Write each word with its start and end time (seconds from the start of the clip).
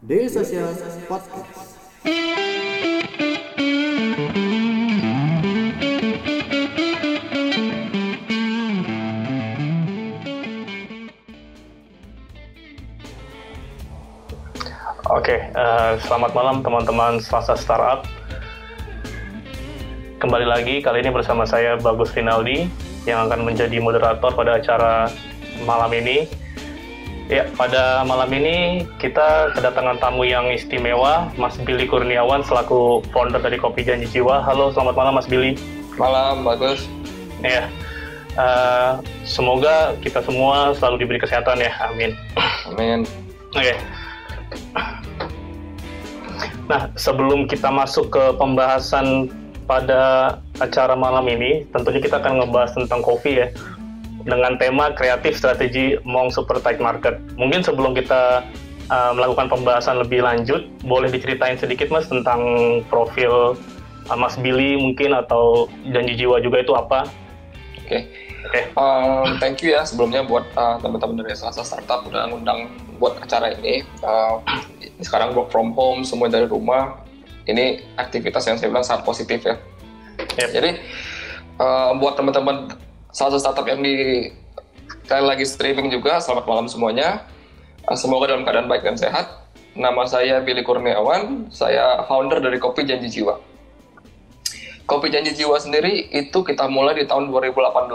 Daily 0.00 0.32
Social 0.32 0.72
Podcast. 1.04 1.76
Oke, 15.12 15.36
eh, 15.36 15.92
selamat 16.00 16.32
malam 16.32 16.64
teman-teman 16.64 17.20
Selasa 17.20 17.52
Startup. 17.60 18.00
Kembali 20.16 20.48
lagi, 20.48 20.80
kali 20.80 21.04
ini 21.04 21.12
bersama 21.12 21.44
saya 21.44 21.76
Bagus 21.76 22.16
Rinaldi 22.16 22.72
yang 23.04 23.28
akan 23.28 23.44
menjadi 23.44 23.76
moderator 23.84 24.32
pada 24.32 24.64
acara 24.64 25.12
malam 25.68 25.92
ini. 25.92 26.39
Ya, 27.30 27.46
pada 27.54 28.02
malam 28.02 28.26
ini 28.34 28.82
kita 28.98 29.54
kedatangan 29.54 30.02
tamu 30.02 30.26
yang 30.26 30.50
istimewa, 30.50 31.30
Mas 31.38 31.54
Billy 31.62 31.86
Kurniawan 31.86 32.42
selaku 32.42 33.06
founder 33.14 33.38
dari 33.38 33.54
Kopi 33.54 33.86
Janji 33.86 34.10
Jiwa. 34.10 34.42
Halo, 34.42 34.74
selamat 34.74 34.98
malam 34.98 35.14
Mas 35.14 35.30
Billy. 35.30 35.54
Malam, 35.94 36.42
bagus. 36.42 36.90
Ya, 37.38 37.70
eh, 38.34 38.90
semoga 39.22 39.94
kita 40.02 40.26
semua 40.26 40.74
selalu 40.74 41.06
diberi 41.06 41.22
kesehatan 41.22 41.62
ya, 41.62 41.70
amin. 41.86 42.18
Amin. 42.74 43.06
Oke. 43.54 43.78
Nah, 46.66 46.90
sebelum 46.98 47.46
kita 47.46 47.70
masuk 47.70 48.10
ke 48.10 48.24
pembahasan 48.42 49.30
pada 49.70 50.34
acara 50.58 50.98
malam 50.98 51.30
ini, 51.30 51.62
tentunya 51.70 52.02
kita 52.02 52.18
akan 52.18 52.42
ngebahas 52.42 52.74
tentang 52.74 53.06
kopi 53.06 53.38
ya. 53.38 53.54
Dengan 54.26 54.60
tema 54.60 54.92
kreatif 54.92 55.40
strategi 55.40 55.96
Mong 56.04 56.32
Super 56.34 56.60
Tight 56.60 56.80
Market. 56.82 57.16
Mungkin 57.40 57.64
sebelum 57.64 57.96
kita 57.96 58.44
uh, 58.92 59.12
melakukan 59.16 59.48
pembahasan 59.48 60.02
lebih 60.02 60.20
lanjut, 60.20 60.68
boleh 60.84 61.08
diceritain 61.08 61.56
sedikit 61.56 61.88
Mas 61.88 62.10
tentang 62.10 62.40
profil 62.92 63.56
uh, 64.10 64.18
Mas 64.18 64.36
Billy 64.36 64.76
mungkin 64.76 65.16
atau 65.16 65.70
janji 65.94 66.18
jiwa 66.20 66.42
juga 66.42 66.60
itu 66.60 66.74
apa? 66.76 67.08
Oke. 67.80 68.06
Oke. 68.40 68.60
Um, 68.72 69.36
thank 69.36 69.60
you 69.60 69.76
ya 69.76 69.84
sebelumnya 69.84 70.24
buat 70.24 70.48
uh, 70.56 70.80
teman-teman 70.80 71.20
dari 71.20 71.36
Selasa 71.36 71.60
Startup 71.60 72.00
udah 72.08 72.32
ngundang 72.32 72.72
buat 72.96 73.20
acara 73.20 73.52
ini. 73.56 73.84
Uh, 74.00 74.40
sekarang 75.00 75.36
work 75.36 75.52
from 75.52 75.72
home, 75.76 76.04
semua 76.04 76.28
dari 76.28 76.48
rumah. 76.48 77.04
Ini 77.48 77.82
aktivitas 77.96 78.48
yang 78.48 78.56
saya 78.56 78.68
bilang 78.68 78.84
sangat 78.84 79.04
positif 79.04 79.44
ya. 79.44 79.56
Yep. 80.40 80.48
Jadi 80.56 80.70
uh, 81.60 81.96
buat 82.00 82.16
teman-teman 82.16 82.72
Selasa 83.10 83.42
Startup 83.42 83.66
yang 83.66 83.82
di 83.82 84.30
kalian 85.10 85.26
lagi 85.26 85.42
streaming 85.42 85.90
juga, 85.90 86.22
selamat 86.22 86.46
malam 86.46 86.66
semuanya. 86.70 87.26
Uh, 87.90 87.98
semoga 87.98 88.30
dalam 88.30 88.46
keadaan 88.46 88.70
baik 88.70 88.86
dan 88.86 88.94
sehat. 88.94 89.26
Nama 89.74 90.02
saya 90.06 90.38
Billy 90.42 90.62
Kurniawan, 90.62 91.50
saya 91.50 92.06
founder 92.06 92.38
dari 92.38 92.62
Kopi 92.62 92.86
Janji 92.86 93.10
Jiwa. 93.10 93.38
Kopi 94.86 95.10
Janji 95.10 95.34
Jiwa 95.34 95.58
sendiri 95.58 96.10
itu 96.14 96.42
kita 96.42 96.70
mulai 96.70 97.02
di 97.02 97.06
tahun 97.06 97.30
2018. 97.34 97.90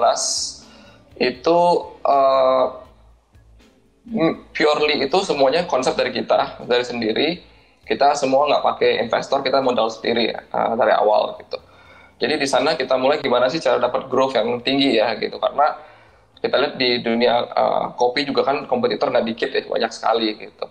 Itu 1.20 1.60
uh, 2.04 2.66
purely 4.52 5.08
itu 5.08 5.18
semuanya 5.24 5.64
konsep 5.64 5.96
dari 5.96 6.12
kita, 6.12 6.60
dari 6.68 6.84
sendiri. 6.84 7.28
Kita 7.88 8.20
semua 8.20 8.52
nggak 8.52 8.64
pakai 8.68 8.92
investor, 9.00 9.40
kita 9.48 9.64
modal 9.64 9.88
sendiri 9.88 10.36
uh, 10.52 10.76
dari 10.76 10.92
awal 10.92 11.40
gitu. 11.40 11.56
Jadi 12.16 12.40
di 12.40 12.48
sana 12.48 12.80
kita 12.80 12.96
mulai 12.96 13.20
gimana 13.20 13.52
sih 13.52 13.60
cara 13.60 13.76
dapat 13.76 14.08
growth 14.08 14.36
yang 14.40 14.64
tinggi 14.64 14.96
ya 14.96 15.16
gitu. 15.20 15.36
Karena 15.36 15.76
kita 16.40 16.56
lihat 16.62 16.76
di 16.80 17.04
dunia 17.04 17.44
uh, 17.52 17.86
kopi 17.98 18.24
juga 18.24 18.48
kan 18.48 18.64
kompetitor 18.70 19.12
nggak 19.12 19.26
dikit 19.28 19.50
ya, 19.52 19.66
banyak 19.68 19.92
sekali 19.92 20.30
gitu. 20.40 20.66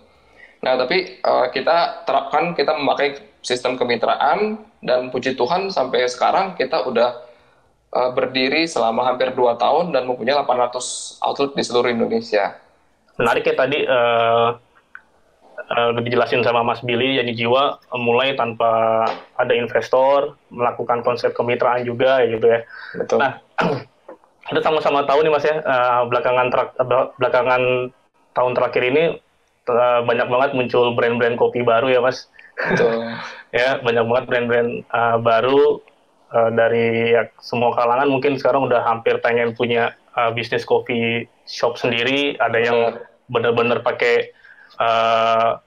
Nah 0.65 0.73
tapi 0.79 1.21
uh, 1.21 1.53
kita 1.53 2.07
terapkan, 2.09 2.57
kita 2.57 2.73
memakai 2.73 3.21
sistem 3.45 3.77
kemitraan 3.77 4.57
dan 4.81 5.13
puji 5.13 5.37
Tuhan 5.37 5.69
sampai 5.69 6.09
sekarang 6.09 6.57
kita 6.57 6.81
udah 6.89 7.21
uh, 7.93 8.09
berdiri 8.17 8.65
selama 8.65 9.05
hampir 9.05 9.29
2 9.29 9.61
tahun 9.61 9.93
dan 9.93 10.09
mempunyai 10.09 10.33
800 10.33 11.21
outlet 11.21 11.51
di 11.53 11.63
seluruh 11.63 11.93
Indonesia. 11.93 12.57
Menarik 13.21 13.45
ya 13.45 13.55
tadi 13.55 13.79
uh, 13.85 14.57
uh, 15.71 15.87
udah 15.93 16.01
dijelasin 16.01 16.45
sama 16.45 16.61
Mas 16.61 16.81
Billy 16.85 17.17
jadi 17.17 17.31
jiwa 17.33 17.79
uh, 17.79 18.01
mulai 18.01 18.37
tanpa 18.37 19.03
ada 19.37 19.53
investor 19.53 20.37
melakukan 20.53 21.01
konsep 21.01 21.33
kemitraan 21.33 21.85
juga 21.85 22.21
ya 22.21 22.27
gitu 22.29 22.45
ya. 22.45 22.59
Betul. 22.97 23.17
Nah 23.21 23.31
kita 24.49 24.61
sama-sama 24.61 25.07
tahu 25.09 25.25
nih 25.25 25.31
Mas 25.33 25.45
ya 25.45 25.61
uh, 25.61 26.01
belakangan 26.09 26.47
uh, 26.53 27.05
belakangan 27.17 27.61
tahun 28.35 28.53
terakhir 28.53 28.83
ini 28.85 29.03
uh, 29.71 30.01
banyak 30.05 30.27
banget 30.27 30.49
muncul 30.53 30.93
brand-brand 30.93 31.35
kopi 31.39 31.65
baru 31.65 31.89
ya 31.89 31.99
Mas. 32.03 32.29
Betul. 32.55 33.15
ya 33.59 33.81
banyak 33.81 34.05
banget 34.05 34.25
brand-brand 34.29 34.69
uh, 34.93 35.17
baru 35.17 35.81
uh, 36.33 36.49
dari 36.53 37.15
ya, 37.15 37.27
semua 37.41 37.73
kalangan 37.73 38.09
mungkin 38.11 38.37
sekarang 38.37 38.67
udah 38.69 38.83
hampir 38.85 39.17
pengen 39.23 39.57
punya 39.57 39.95
uh, 40.15 40.29
bisnis 40.31 40.67
kopi 40.67 41.25
shop 41.45 41.77
sendiri 41.77 42.37
ada 42.41 42.57
yang 42.61 42.77
benar-benar 43.29 43.81
pakai 43.81 44.33
uh, 44.79 45.59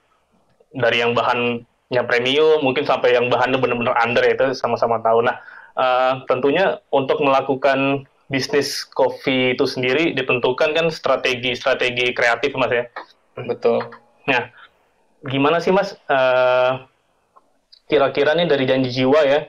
dari 0.73 1.01
yang 1.01 1.17
bahannya 1.17 2.03
premium 2.05 2.61
mungkin 2.61 2.85
sampai 2.85 3.17
yang 3.17 3.27
bahannya 3.27 3.57
benar-benar 3.57 3.97
under 3.99 4.21
ya, 4.21 4.33
itu 4.37 4.45
sama-sama 4.57 5.01
tahu 5.01 5.25
nah 5.25 5.37
uh, 5.77 6.21
tentunya 6.29 6.77
untuk 6.93 7.21
melakukan 7.21 8.05
bisnis 8.29 8.85
kopi 8.85 9.57
itu 9.57 9.65
sendiri 9.65 10.13
ditentukan 10.13 10.77
kan 10.77 10.85
strategi-strategi 10.93 12.13
kreatif 12.13 12.53
mas 12.53 12.69
ya 12.69 12.85
Betul. 13.47 13.87
Nah, 14.27 14.51
gimana 15.23 15.63
sih 15.63 15.71
Mas? 15.71 15.95
eh, 15.95 16.71
kira-kira 17.87 18.35
nih 18.35 18.47
dari 18.49 18.63
janji 18.67 18.89
jiwa 18.91 19.21
ya, 19.23 19.47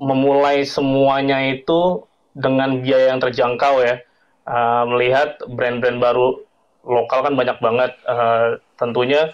memulai 0.00 0.64
semuanya 0.64 1.42
itu 1.50 2.04
dengan 2.32 2.80
biaya 2.80 3.12
yang 3.14 3.20
terjangkau 3.22 3.82
ya. 3.82 3.96
Eh, 4.46 4.84
melihat 4.90 5.40
brand-brand 5.46 5.98
baru 5.98 6.42
lokal 6.84 7.26
kan 7.26 7.34
banyak 7.36 7.58
banget. 7.60 7.92
Eh, 8.04 8.48
tentunya 8.80 9.32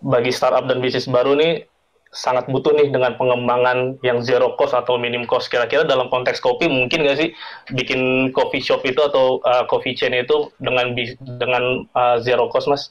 bagi 0.00 0.32
startup 0.32 0.64
dan 0.64 0.80
bisnis 0.80 1.08
baru 1.08 1.36
nih 1.36 1.68
sangat 2.10 2.50
butuh 2.50 2.74
nih 2.74 2.90
dengan 2.90 3.14
pengembangan 3.14 4.02
yang 4.02 4.18
zero 4.18 4.58
cost 4.58 4.74
atau 4.74 4.98
minim 4.98 5.24
cost. 5.30 5.46
Kira-kira 5.46 5.86
dalam 5.86 6.10
konteks 6.10 6.42
kopi 6.42 6.66
mungkin 6.66 7.06
nggak 7.06 7.18
sih 7.18 7.30
bikin 7.70 8.32
coffee 8.34 8.62
shop 8.62 8.82
itu 8.82 8.98
atau 8.98 9.38
eh, 9.46 9.64
coffee 9.70 9.94
chain 9.94 10.14
itu 10.18 10.50
dengan 10.58 10.92
dengan 11.38 11.86
eh, 11.86 12.16
zero 12.22 12.50
cost, 12.50 12.66
Mas? 12.66 12.82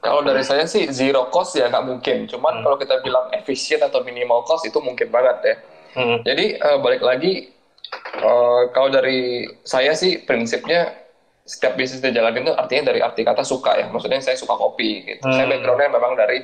Kalau 0.00 0.24
dari 0.24 0.40
saya 0.40 0.64
sih 0.64 0.88
zero 0.88 1.28
cost 1.28 1.58
ya 1.58 1.68
nggak 1.68 1.84
mungkin. 1.84 2.30
Cuman 2.30 2.62
kalau 2.62 2.78
kita 2.78 3.02
bilang 3.02 3.28
efisien 3.34 3.82
atau 3.82 4.00
minimal 4.06 4.46
cost 4.46 4.64
itu 4.64 4.78
mungkin 4.80 5.10
banget 5.10 5.36
ya. 5.44 5.56
Hmm. 5.98 6.18
Jadi 6.22 6.56
eh, 6.56 6.78
balik 6.78 7.02
lagi 7.02 7.50
eh, 8.14 8.62
kalau 8.70 8.88
dari 8.94 9.50
saya 9.66 9.92
sih 9.98 10.22
prinsipnya 10.22 10.94
setiap 11.50 11.74
bisnis 11.74 11.98
dijalanin 11.98 12.46
itu 12.46 12.54
artinya 12.54 12.94
dari 12.94 13.00
arti 13.02 13.26
kata 13.26 13.42
suka 13.42 13.74
ya. 13.74 13.86
Maksudnya 13.90 14.22
saya 14.22 14.38
suka 14.38 14.54
kopi 14.54 15.02
gitu. 15.02 15.26
Saya 15.34 15.50
Hmm. 15.50 15.52
backgroundnya 15.58 15.90
memang 15.90 16.14
dari 16.14 16.38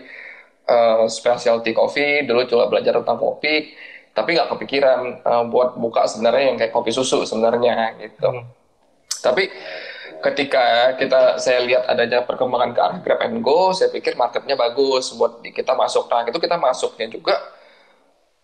eh, 0.67 1.05
specialty 1.07 1.71
coffee. 1.71 2.27
Dulu 2.27 2.43
coba 2.51 2.65
belajar 2.67 2.99
tentang 2.99 3.19
kopi, 3.23 3.71
tapi 4.11 4.35
nggak 4.35 4.51
kepikiran 4.51 5.01
eh, 5.23 5.45
buat 5.53 5.79
buka 5.79 6.11
sebenarnya 6.11 6.45
yang 6.51 6.57
kayak 6.59 6.75
kopi 6.75 6.91
susu 6.91 7.23
sebenarnya 7.23 7.95
gitu. 8.03 8.27
Hmm. 8.27 8.51
Tapi 9.23 9.47
ketika 10.27 10.97
kita 10.99 11.39
saya 11.39 11.63
lihat 11.63 11.87
adanya 11.87 12.27
perkembangan 12.27 12.71
ke 12.75 12.81
arah 12.83 12.99
grab 13.05 13.21
and 13.23 13.39
go, 13.47 13.71
saya 13.71 13.93
pikir 13.95 14.19
marketnya 14.19 14.59
bagus 14.59 15.15
buat 15.15 15.39
kita 15.45 15.73
masuk. 15.79 16.11
Nah 16.11 16.27
itu 16.27 16.39
kita 16.43 16.57
masuknya 16.59 17.07
juga 17.07 17.37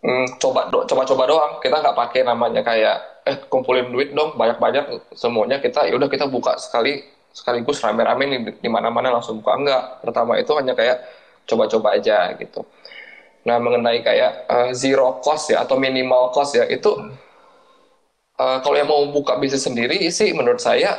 hmm, 0.03 0.39
coba 0.39 0.71
do, 0.71 0.84
coba-coba 0.87 1.25
doang. 1.27 1.53
Kita 1.62 1.77
nggak 1.83 1.97
pakai 1.97 2.21
namanya 2.27 2.62
kayak 2.62 2.97
eh 3.22 3.37
kumpulin 3.47 3.87
duit 3.94 4.10
dong 4.10 4.34
banyak-banyak 4.34 5.15
semuanya 5.15 5.62
kita 5.62 5.87
ya 5.87 5.94
udah 5.94 6.10
kita 6.10 6.27
buka 6.27 6.59
sekali 6.59 7.06
sekaligus 7.33 7.81
rame-rame 7.81 8.25
nih 8.28 8.38
di- 8.60 8.72
mana-mana 8.72 9.09
langsung 9.15 9.41
buka 9.41 9.56
enggak. 9.56 9.83
Pertama 10.05 10.37
itu 10.37 10.53
hanya 10.59 10.75
kayak 10.77 10.99
coba-coba 11.49 11.97
aja 11.97 12.34
gitu. 12.37 12.61
Nah 13.47 13.56
mengenai 13.58 14.02
kayak 14.05 14.32
eh, 14.50 14.70
zero 14.76 15.19
cost 15.25 15.50
ya 15.55 15.64
atau 15.64 15.79
minimal 15.79 16.31
cost 16.35 16.58
ya 16.58 16.64
itu 16.67 16.91
eh, 18.38 18.58
kalau 18.62 18.76
yang 18.76 18.88
mau 18.91 19.02
buka 19.08 19.37
bisnis 19.41 19.64
sendiri 19.64 19.99
sih 20.12 20.32
menurut 20.37 20.61
saya 20.61 20.99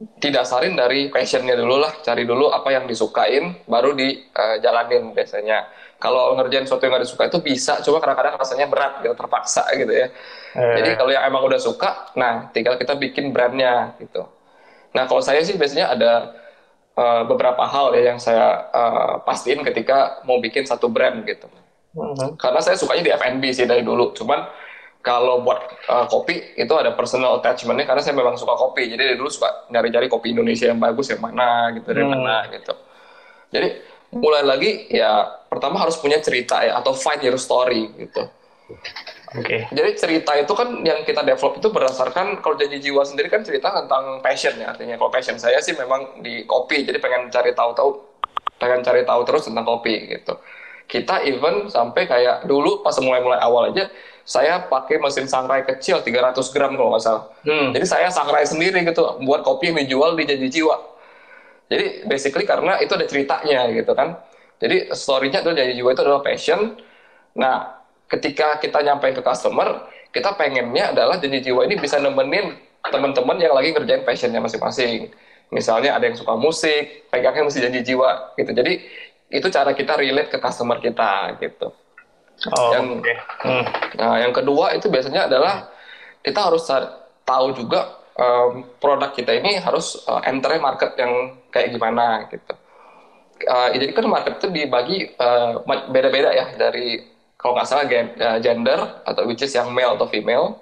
eh, 0.00 0.06
didasarin 0.20 0.76
dari 0.76 1.08
passionnya 1.08 1.56
dulu 1.56 1.76
lah, 1.80 1.92
cari 2.04 2.24
dulu 2.28 2.52
apa 2.52 2.68
yang 2.72 2.84
disukain, 2.84 3.56
baru 3.68 3.96
dijalanin 3.96 5.12
biasanya. 5.16 5.68
Kalau 5.96 6.36
ngerjain 6.36 6.68
sesuatu 6.68 6.84
yang 6.84 6.92
nggak 6.96 7.04
disuka 7.08 7.24
itu 7.24 7.38
bisa, 7.40 7.80
cuma 7.80 7.96
kadang-kadang 8.04 8.36
rasanya 8.36 8.68
berat, 8.68 9.00
gitu, 9.00 9.16
terpaksa 9.16 9.64
gitu 9.72 9.88
ya. 9.88 10.12
Eh, 10.56 10.72
Jadi 10.80 10.88
kalau 11.00 11.10
yang 11.12 11.24
emang 11.24 11.42
udah 11.48 11.60
suka, 11.60 12.12
nah 12.16 12.52
tinggal 12.52 12.76
kita 12.76 12.92
bikin 12.96 13.32
brandnya 13.32 13.96
gitu. 14.00 14.28
Nah 14.92 15.04
kalau 15.08 15.20
saya 15.24 15.40
sih 15.44 15.56
biasanya 15.56 15.92
ada 15.96 16.12
eh, 16.96 17.22
beberapa 17.24 17.64
hal 17.64 17.96
ya 17.96 18.12
yang 18.12 18.20
saya 18.20 18.68
eh, 18.72 19.14
pastiin 19.24 19.64
ketika 19.64 20.20
mau 20.28 20.36
bikin 20.40 20.68
satu 20.68 20.88
brand 20.92 21.24
gitu. 21.24 21.48
mhm. 21.96 22.36
Karena 22.36 22.60
saya 22.60 22.76
sukanya 22.76 23.02
di 23.08 23.12
F&B 23.16 23.44
sih 23.56 23.64
dari 23.64 23.80
dulu, 23.80 24.12
cuman 24.12 24.44
kalau 25.06 25.46
buat 25.46 25.62
uh, 25.86 26.10
kopi 26.10 26.58
itu 26.58 26.74
ada 26.74 26.90
personal 26.98 27.38
attachment-nya 27.38 27.86
karena 27.86 28.02
saya 28.02 28.18
memang 28.18 28.34
suka 28.34 28.58
kopi. 28.58 28.90
Jadi 28.90 29.14
dari 29.14 29.14
dulu 29.14 29.30
suka 29.30 29.70
nyari-nyari 29.70 30.10
kopi 30.10 30.34
Indonesia 30.34 30.66
yang 30.66 30.82
bagus 30.82 31.14
yang 31.14 31.22
mana 31.22 31.70
gitu 31.78 31.86
dari 31.94 32.02
Hmm. 32.02 32.18
mana 32.18 32.50
gitu. 32.50 32.74
Jadi 33.54 33.68
mulai 34.10 34.42
lagi 34.42 34.90
ya 34.90 35.30
pertama 35.46 35.78
harus 35.78 35.94
punya 36.02 36.18
cerita 36.18 36.58
ya 36.66 36.82
atau 36.82 36.90
find 36.90 37.22
your 37.22 37.38
story 37.38 37.86
gitu. 37.94 38.26
Oke. 39.38 39.70
Jadi 39.70 39.90
cerita 39.94 40.34
itu 40.34 40.50
kan 40.58 40.82
yang 40.82 41.06
kita 41.06 41.22
develop 41.22 41.62
itu 41.62 41.68
berdasarkan 41.70 42.42
kalau 42.42 42.58
janji 42.58 42.82
jiwa 42.82 43.06
sendiri 43.06 43.30
kan 43.30 43.46
cerita 43.46 43.70
tentang 43.70 44.18
passion 44.26 44.58
ya 44.58 44.74
artinya 44.74 44.98
kalau 44.98 45.10
passion 45.14 45.38
saya 45.38 45.62
sih 45.62 45.78
memang 45.78 46.18
di 46.18 46.42
kopi 46.50 46.82
jadi 46.82 46.98
pengen 46.98 47.30
cari 47.30 47.54
tahu-tahu 47.54 48.02
pengen 48.58 48.82
cari 48.82 49.06
tahu 49.06 49.22
terus 49.22 49.46
tentang 49.46 49.62
kopi 49.62 50.18
gitu. 50.18 50.34
Kita 50.86 51.22
even 51.26 51.66
sampai 51.70 52.06
kayak 52.06 52.46
dulu 52.46 52.82
pas 52.82 52.94
mulai-mulai 53.02 53.38
awal 53.42 53.70
aja 53.74 53.86
saya 54.26 54.58
pakai 54.66 54.98
mesin 54.98 55.30
sangrai 55.30 55.62
kecil 55.62 56.02
300 56.02 56.34
gram 56.50 56.74
kalau 56.74 56.90
nggak 56.90 57.02
salah. 57.06 57.30
Hmm. 57.46 57.70
Jadi 57.70 57.86
saya 57.86 58.10
sangrai 58.10 58.42
sendiri 58.42 58.82
gitu 58.82 59.22
buat 59.22 59.46
kopi 59.46 59.70
yang 59.70 59.78
dijual 59.86 60.18
di 60.18 60.26
janji 60.26 60.50
jiwa. 60.50 60.74
Jadi 61.70 62.10
basically 62.10 62.42
karena 62.42 62.82
itu 62.82 62.90
ada 62.98 63.06
ceritanya 63.06 63.70
gitu 63.70 63.94
kan. 63.94 64.18
Jadi 64.58 64.90
story-nya 64.90 65.46
adalah 65.46 65.62
janji 65.62 65.78
jiwa 65.78 65.90
itu 65.94 66.02
adalah 66.02 66.20
passion. 66.26 66.74
Nah, 67.38 67.86
ketika 68.10 68.58
kita 68.58 68.82
nyampe 68.82 69.14
ke 69.14 69.22
customer, 69.22 69.86
kita 70.10 70.34
pengennya 70.34 70.90
adalah 70.90 71.22
janji 71.22 71.46
jiwa 71.46 71.62
ini 71.62 71.78
bisa 71.78 72.02
nemenin 72.02 72.58
teman-teman 72.82 73.38
yang 73.38 73.54
lagi 73.54 73.70
ngerjain 73.70 74.02
passionnya 74.02 74.42
masing-masing. 74.42 75.14
Misalnya 75.54 75.94
ada 75.94 76.10
yang 76.10 76.18
suka 76.18 76.34
musik, 76.34 77.06
pegangnya 77.14 77.46
mesti 77.46 77.62
janji 77.62 77.94
jiwa 77.94 78.34
gitu. 78.34 78.50
Jadi 78.50 78.82
itu 79.30 79.46
cara 79.54 79.70
kita 79.70 79.94
relate 79.94 80.34
ke 80.34 80.38
customer 80.42 80.82
kita 80.82 81.38
gitu. 81.38 81.70
Oh, 82.52 82.70
Yang- 82.76 83.00
oke. 83.00 83.14
Hmm. 83.42 83.64
Nah, 83.96 84.14
yang 84.20 84.32
kedua 84.36 84.76
itu 84.76 84.92
biasanya 84.92 85.24
adalah 85.24 85.72
kita 86.20 86.40
harus 86.52 86.68
tahu 87.24 87.46
juga 87.56 87.96
em, 88.18 88.66
produk 88.76 89.10
kita 89.14 89.32
ini 89.40 89.56
harus 89.56 90.04
uh, 90.04 90.20
enter 90.26 90.58
market 90.60 90.94
yang 91.00 91.40
kayak 91.48 91.72
gimana 91.72 92.28
gitu. 92.28 92.54
Uh, 93.46 93.68
jadi 93.72 93.92
kan 93.92 94.08
market 94.08 94.40
itu 94.40 94.48
dibagi 94.48 95.12
uh, 95.20 95.60
beda-beda 95.92 96.32
ya 96.32 96.56
dari 96.56 97.04
kalau 97.36 97.52
nggak 97.52 97.68
salah 97.68 97.84
gen- 97.84 98.16
uh, 98.16 98.40
gender 98.40 98.80
atau 99.04 99.28
which 99.28 99.44
is 99.44 99.52
yang 99.52 99.68
male 99.72 99.94
atau 99.94 100.08
female, 100.08 100.56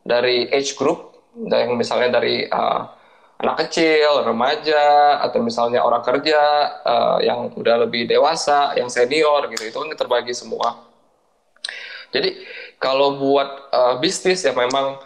dari 0.00 0.48
age 0.48 0.72
group, 0.80 1.12
yang 1.36 1.76
misalnya 1.76 2.16
dari 2.16 2.48
uh, 2.48 2.88
anak 3.36 3.68
kecil, 3.68 4.24
remaja, 4.24 5.20
atau 5.20 5.44
misalnya 5.44 5.84
orang 5.84 6.00
kerja 6.00 6.40
uh, 6.88 7.18
yang 7.20 7.52
udah 7.52 7.84
lebih 7.84 8.08
dewasa, 8.08 8.72
yang 8.80 8.88
senior 8.88 9.44
gitu, 9.52 9.68
itu 9.68 9.76
kan 9.76 9.92
terbagi 9.92 10.32
semua. 10.32 10.85
Jadi 12.16 12.30
kalau 12.80 13.20
buat 13.20 13.68
uh, 13.72 13.94
bisnis 14.00 14.40
yang 14.42 14.56
memang 14.56 14.96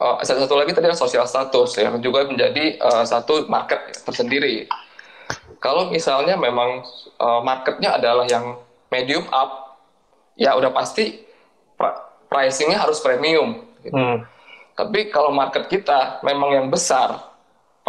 uh, 0.00 0.16
satu 0.24 0.48
satu 0.48 0.56
lagi 0.56 0.72
tadi 0.72 0.88
adalah 0.88 0.98
sosial 0.98 1.28
status 1.28 1.76
yang 1.76 2.00
juga 2.00 2.24
menjadi 2.24 2.80
uh, 2.80 3.04
satu 3.04 3.44
market 3.52 3.92
tersendiri. 4.02 4.64
Kalau 5.60 5.92
misalnya 5.92 6.40
memang 6.40 6.86
uh, 7.20 7.40
marketnya 7.44 8.00
adalah 8.00 8.24
yang 8.24 8.56
medium 8.88 9.28
up, 9.28 9.76
ya 10.38 10.56
udah 10.56 10.72
pasti 10.72 11.28
pricingnya 12.32 12.80
harus 12.80 13.02
premium. 13.04 13.68
gitu. 13.84 13.92
Hmm. 13.96 14.24
Tapi 14.78 15.10
kalau 15.10 15.34
market 15.34 15.66
kita 15.66 16.22
memang 16.22 16.54
yang 16.54 16.66
besar, 16.70 17.27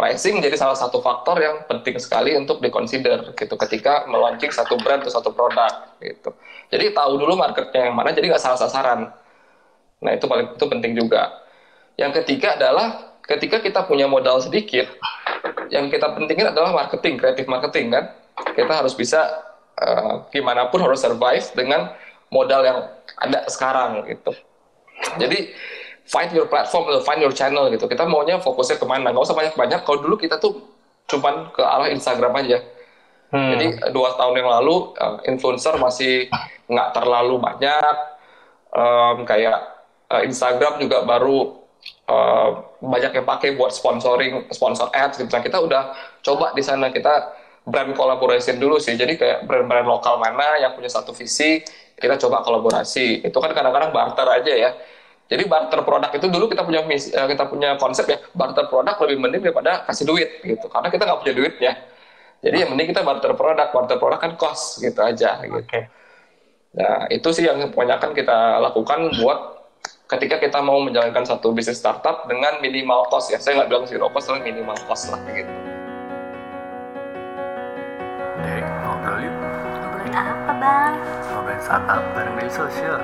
pricing 0.00 0.40
jadi 0.40 0.56
salah 0.56 0.72
satu 0.72 1.04
faktor 1.04 1.36
yang 1.44 1.68
penting 1.68 2.00
sekali 2.00 2.32
untuk 2.32 2.64
dikonsider 2.64 3.36
gitu 3.36 3.52
ketika 3.60 4.08
melaunching 4.08 4.48
satu 4.48 4.80
brand 4.80 5.04
atau 5.04 5.12
satu 5.12 5.36
produk 5.36 5.92
gitu. 6.00 6.32
Jadi 6.72 6.96
tahu 6.96 7.20
dulu 7.20 7.36
marketnya 7.36 7.92
yang 7.92 7.92
mana, 7.92 8.16
jadi 8.16 8.32
nggak 8.32 8.40
salah 8.40 8.56
sasaran. 8.56 9.12
Nah 10.00 10.16
itu 10.16 10.24
paling 10.24 10.56
itu 10.56 10.64
penting 10.64 10.96
juga. 10.96 11.44
Yang 12.00 12.24
ketiga 12.24 12.56
adalah 12.56 13.20
ketika 13.28 13.60
kita 13.60 13.84
punya 13.84 14.08
modal 14.08 14.40
sedikit, 14.40 14.88
yang 15.68 15.92
kita 15.92 16.16
pentingin 16.16 16.48
adalah 16.48 16.72
marketing, 16.72 17.20
kreatif 17.20 17.44
marketing 17.44 17.92
kan. 17.92 18.16
Kita 18.56 18.72
harus 18.80 18.96
bisa 18.96 19.20
eh, 19.76 20.14
gimana 20.32 20.72
pun 20.72 20.80
harus 20.80 21.04
survive 21.04 21.44
dengan 21.52 21.92
modal 22.32 22.64
yang 22.64 22.78
ada 23.20 23.44
sekarang 23.52 24.08
gitu. 24.08 24.32
Jadi 25.20 25.52
find 26.10 26.30
your 26.34 26.50
platform, 26.50 26.90
find 27.06 27.22
your 27.22 27.30
channel 27.30 27.70
gitu. 27.70 27.86
Kita 27.86 28.02
maunya 28.04 28.42
fokusnya 28.42 28.82
ke 28.82 28.86
mana? 28.86 29.14
Gak 29.14 29.24
usah 29.30 29.38
banyak-banyak. 29.38 29.80
Kalau 29.86 29.98
dulu 30.02 30.18
kita 30.18 30.42
tuh 30.42 30.58
cuman 31.06 31.54
ke 31.54 31.62
arah 31.62 31.88
Instagram 31.90 32.34
aja. 32.34 32.58
Hmm. 33.30 33.54
Jadi 33.54 33.66
eh, 33.78 33.90
dua 33.94 34.18
tahun 34.18 34.42
yang 34.42 34.50
lalu 34.60 34.94
eh, 34.98 35.30
influencer 35.30 35.78
masih 35.78 36.26
nggak 36.66 36.88
terlalu 36.94 37.38
banyak. 37.38 37.96
Em, 38.74 39.16
kayak 39.22 39.58
eh, 40.10 40.22
Instagram 40.26 40.82
juga 40.82 41.06
baru 41.06 41.62
eh, 42.10 42.48
banyak 42.82 43.12
yang 43.22 43.26
pakai 43.26 43.54
buat 43.54 43.70
sponsoring, 43.70 44.50
sponsor 44.50 44.90
ads 44.90 45.22
gitu. 45.22 45.30
Nah, 45.30 45.42
kita 45.46 45.62
udah 45.62 45.82
coba 46.26 46.50
di 46.58 46.62
sana 46.66 46.90
kita 46.90 47.38
brand 47.66 47.94
collaboration 47.94 48.58
dulu 48.58 48.82
sih. 48.82 48.98
Jadi 48.98 49.14
kayak 49.14 49.46
brand-brand 49.46 49.86
lokal 49.86 50.18
mana 50.18 50.58
yang 50.58 50.74
punya 50.74 50.90
satu 50.90 51.14
visi, 51.14 51.62
kita 51.94 52.18
coba 52.18 52.42
kolaborasi. 52.42 53.22
Itu 53.22 53.38
kan 53.38 53.54
kadang-kadang 53.54 53.94
barter 53.94 54.26
aja 54.26 54.54
ya. 54.58 54.70
Jadi 55.30 55.46
barter 55.46 55.80
produk 55.86 56.10
itu 56.10 56.26
dulu 56.26 56.50
kita 56.50 56.66
punya 56.66 56.82
misi, 56.82 57.14
eh, 57.14 57.26
kita 57.30 57.46
punya 57.46 57.78
konsep 57.78 58.02
ya 58.10 58.18
barter 58.34 58.66
produk 58.66 58.98
lebih 59.06 59.22
mending 59.22 59.42
daripada 59.46 59.86
kasih 59.86 60.02
duit 60.10 60.42
gitu. 60.42 60.66
Karena 60.66 60.90
kita 60.90 61.06
nggak 61.06 61.20
punya 61.22 61.34
duitnya. 61.38 61.72
Jadi 62.42 62.56
yang 62.66 62.70
mending 62.74 62.90
kita 62.90 63.06
barter 63.06 63.38
produk, 63.38 63.70
barter 63.70 63.96
produk 64.02 64.18
kan 64.18 64.34
cost 64.34 64.82
gitu 64.82 64.98
aja. 64.98 65.38
Gitu. 65.46 65.54
Oke. 65.54 65.86
Nah, 66.74 67.06
itu 67.14 67.28
sih 67.30 67.46
yang 67.46 67.62
kebanyakan 67.70 68.10
kita 68.10 68.58
lakukan 68.58 69.22
buat 69.22 69.38
ketika 70.10 70.42
kita 70.42 70.58
mau 70.58 70.82
menjalankan 70.82 71.22
satu 71.22 71.54
bisnis 71.54 71.78
startup 71.78 72.26
dengan 72.26 72.58
minimal 72.58 73.06
cost 73.06 73.30
ya. 73.30 73.38
Saya 73.38 73.62
nggak 73.62 73.70
bilang 73.70 73.84
zero 73.86 74.10
cost, 74.10 74.26
tapi 74.26 74.50
minimal 74.50 74.74
cost 74.90 75.14
lah 75.14 75.22
gitu. 75.30 75.52
Dek, 78.42 78.66
ngobrol 78.82 79.18
yuk. 79.22 79.34
Ngobrolin 79.78 80.14
apa 80.16 80.52
bang? 80.58 80.92
Ngobrolin 81.30 81.60
startup 81.62 82.02
bareng 82.18 82.34
Daily 82.34 82.50
Social. 82.50 82.98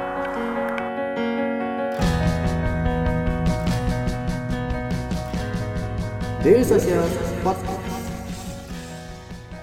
Daily 6.45 6.63
Social 6.63 7.05
Podcast. 7.41 7.85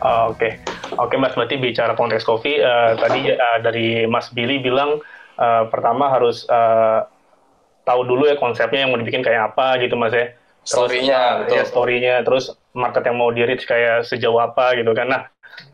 Ah, 0.03 0.27
Oke, 0.27 0.59
oke 0.99 1.15
Mas. 1.15 1.31
Berarti 1.33 1.55
bicara 1.55 1.95
konteks 1.95 2.27
kopi, 2.27 2.59
eh, 2.59 2.91
tadi 2.99 3.31
eh, 3.31 3.57
dari 3.63 3.87
Mas 4.03 4.27
Billy 4.35 4.59
bilang 4.59 4.99
eh, 5.39 5.63
pertama 5.71 6.11
harus 6.11 6.43
eh, 6.45 6.99
tahu 7.83 8.01
dulu 8.03 8.27
ya 8.27 8.35
konsepnya 8.35 8.83
yang 8.83 8.91
mau 8.91 8.99
dibikin 8.99 9.23
kayak 9.23 9.53
apa 9.55 9.79
gitu 9.79 9.95
Mas 9.95 10.11
ya. 10.11 10.35
Story-nya, 10.63 11.43
betul. 11.43 11.55
Ya, 11.59 11.63
story-nya, 11.67 12.15
terus 12.23 12.55
market 12.71 13.03
yang 13.03 13.19
mau 13.19 13.27
di 13.31 13.43
reach 13.43 13.67
kayak 13.67 14.07
sejauh 14.07 14.39
apa 14.39 14.79
gitu 14.79 14.95
kan. 14.95 15.11
Nah, 15.11 15.27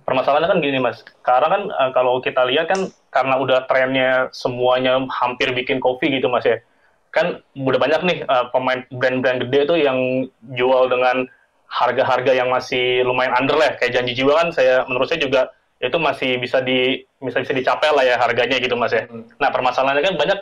permasalahannya 0.05 0.49
kan 0.49 0.59
gini 0.61 0.77
Mas. 0.81 1.01
Sekarang 1.01 1.49
kan 1.49 1.61
eh, 1.73 1.91
kalau 1.93 2.21
kita 2.21 2.45
lihat 2.49 2.69
kan 2.69 2.89
karena 3.09 3.35
udah 3.41 3.65
trennya 3.65 4.29
semuanya 4.29 5.01
hampir 5.09 5.49
bikin 5.57 5.81
kopi 5.81 6.13
gitu 6.13 6.29
Mas 6.29 6.45
ya. 6.45 6.61
Kan 7.09 7.41
udah 7.57 7.79
banyak 7.81 8.01
nih 8.05 8.17
eh, 8.25 8.45
pemain 8.53 8.85
brand-brand 8.93 9.47
gede 9.47 9.59
tuh 9.65 9.77
yang 9.77 10.29
jual 10.53 10.89
dengan 10.89 11.25
harga-harga 11.69 12.33
yang 12.33 12.49
masih 12.49 13.05
lumayan 13.05 13.37
under 13.37 13.53
lah 13.53 13.77
kayak 13.77 13.93
janji 13.93 14.17
jiwa 14.17 14.41
kan 14.41 14.49
saya 14.49 14.81
menurut 14.89 15.05
saya 15.05 15.21
juga 15.21 15.53
itu 15.79 15.95
masih 16.01 16.41
bisa 16.41 16.59
di 16.65 17.05
bisa 17.21 17.39
bisa 17.39 17.53
dicapai 17.53 17.93
lah 17.93 18.03
ya 18.03 18.15
harganya 18.17 18.57
gitu 18.57 18.73
mas 18.75 18.91
ya. 18.91 19.05
Hmm. 19.05 19.29
Nah 19.37 19.49
permasalahannya 19.53 20.03
kan 20.03 20.15
banyak 20.17 20.39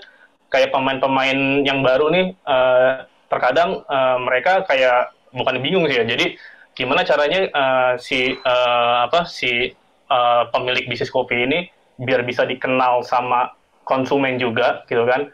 kayak 0.47 0.71
pemain-pemain 0.71 1.67
yang 1.67 1.83
baru 1.83 2.09
nih 2.09 2.25
eh, 2.31 2.91
terkadang 3.27 3.83
eh, 3.85 4.17
mereka 4.23 4.63
kayak 4.65 5.13
bukan 5.35 5.59
bingung 5.59 5.85
sih 5.85 5.99
ya. 5.99 6.05
Jadi 6.07 6.39
gimana 6.73 7.03
caranya 7.03 7.39
eh, 7.45 7.93
si 7.99 8.33
eh, 8.33 8.95
apa 9.03 9.27
si 9.27 9.69
eh, 10.07 10.43
pemilik 10.49 10.87
bisnis 10.89 11.11
kopi 11.11 11.43
ini 11.43 11.67
biar 12.01 12.23
bisa 12.23 12.47
dikenal 12.47 13.03
sama 13.03 13.51
konsumen 13.83 14.39
juga 14.39 14.85
gitu 14.87 15.05
kan 15.05 15.29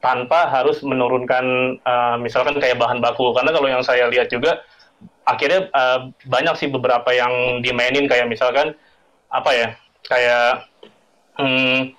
tanpa 0.00 0.48
harus 0.52 0.80
menurunkan 0.84 1.44
eh, 1.80 2.16
misalkan 2.20 2.56
kayak 2.60 2.78
bahan 2.78 3.00
baku. 3.00 3.32
Karena 3.32 3.50
kalau 3.52 3.68
yang 3.68 3.82
saya 3.82 4.08
lihat 4.08 4.28
juga 4.28 4.62
akhirnya 5.24 5.68
eh, 5.72 5.98
banyak 6.28 6.54
sih 6.58 6.68
beberapa 6.68 7.08
yang 7.12 7.64
dimainin. 7.64 8.06
Kayak 8.06 8.28
misalkan 8.30 8.76
apa 9.32 9.50
ya 9.52 9.68
kayak 10.06 10.70
hmm, 11.40 11.92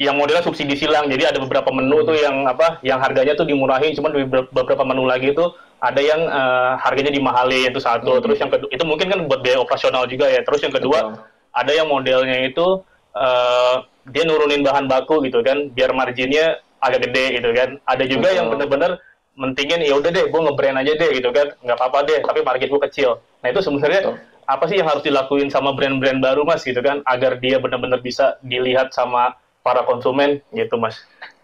yang 0.00 0.16
modelnya 0.16 0.42
subsidi 0.42 0.74
silang. 0.74 1.06
Jadi 1.12 1.28
ada 1.28 1.38
beberapa 1.38 1.68
menu 1.70 2.02
tuh 2.08 2.16
yang 2.16 2.48
apa 2.48 2.80
yang 2.80 2.98
harganya 2.98 3.36
tuh 3.36 3.46
dimurahin. 3.46 3.92
Cuman 3.92 4.10
di 4.16 4.24
beberapa 4.26 4.82
menu 4.82 5.04
lagi 5.04 5.36
tuh 5.36 5.52
ada 5.80 6.00
yang 6.00 6.20
eh, 6.24 6.72
harganya 6.80 7.12
dimahalin 7.12 7.70
itu 7.70 7.80
satu. 7.80 8.20
Terus 8.24 8.40
yang 8.40 8.50
kedua 8.50 8.68
itu 8.72 8.84
mungkin 8.88 9.06
kan 9.12 9.20
buat 9.28 9.40
biaya 9.44 9.60
operasional 9.60 10.08
juga 10.08 10.28
ya. 10.28 10.40
Terus 10.42 10.60
yang 10.64 10.74
kedua 10.74 10.98
Betul. 11.12 11.24
ada 11.52 11.72
yang 11.76 11.88
modelnya 11.88 12.48
itu 12.48 12.80
eh, 13.14 13.76
dia 14.10 14.24
nurunin 14.26 14.64
bahan 14.64 14.88
baku 14.88 15.22
gitu 15.28 15.44
kan 15.44 15.70
biar 15.70 15.92
marginnya 15.92 16.58
agak 16.80 17.00
gede 17.08 17.24
gitu 17.40 17.48
kan 17.52 17.76
ada 17.84 18.04
juga 18.08 18.28
yang 18.32 18.48
Betul. 18.48 18.66
bener-bener 18.66 18.92
mentingin 19.36 19.80
ya 19.80 19.94
udah 19.96 20.10
deh 20.10 20.26
gue 20.28 20.40
ngebrand 20.40 20.76
aja 20.80 20.92
deh 20.96 21.10
gitu 21.16 21.30
kan 21.30 21.48
nggak 21.64 21.76
apa-apa 21.76 21.98
deh 22.08 22.18
tapi 22.20 22.40
market 22.42 22.68
gue 22.68 22.80
kecil 22.90 23.10
nah 23.40 23.48
itu 23.48 23.60
sebenarnya 23.62 24.16
apa 24.44 24.64
sih 24.66 24.82
yang 24.82 24.88
harus 24.90 25.06
dilakuin 25.06 25.46
sama 25.48 25.72
brand-brand 25.72 26.18
baru 26.18 26.42
mas 26.42 26.66
gitu 26.66 26.82
kan 26.82 27.00
agar 27.06 27.38
dia 27.38 27.62
benar-benar 27.62 28.02
bisa 28.02 28.36
dilihat 28.42 28.90
sama 28.90 29.38
para 29.62 29.86
konsumen 29.86 30.42
gitu 30.52 30.76
mas 30.76 30.98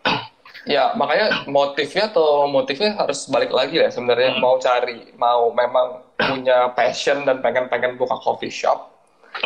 Ya, 0.66 0.98
makanya 0.98 1.46
motifnya 1.46 2.10
atau 2.10 2.50
motifnya 2.50 2.98
harus 2.98 3.30
balik 3.30 3.54
lagi 3.54 3.78
ya 3.78 3.86
sebenarnya 3.86 4.42
mau 4.42 4.58
cari, 4.58 5.14
mau 5.14 5.54
memang 5.54 6.02
punya 6.18 6.74
passion 6.74 7.22
dan 7.22 7.38
pengen-pengen 7.38 7.94
buka 7.94 8.18
coffee 8.18 8.50
shop 8.50 8.90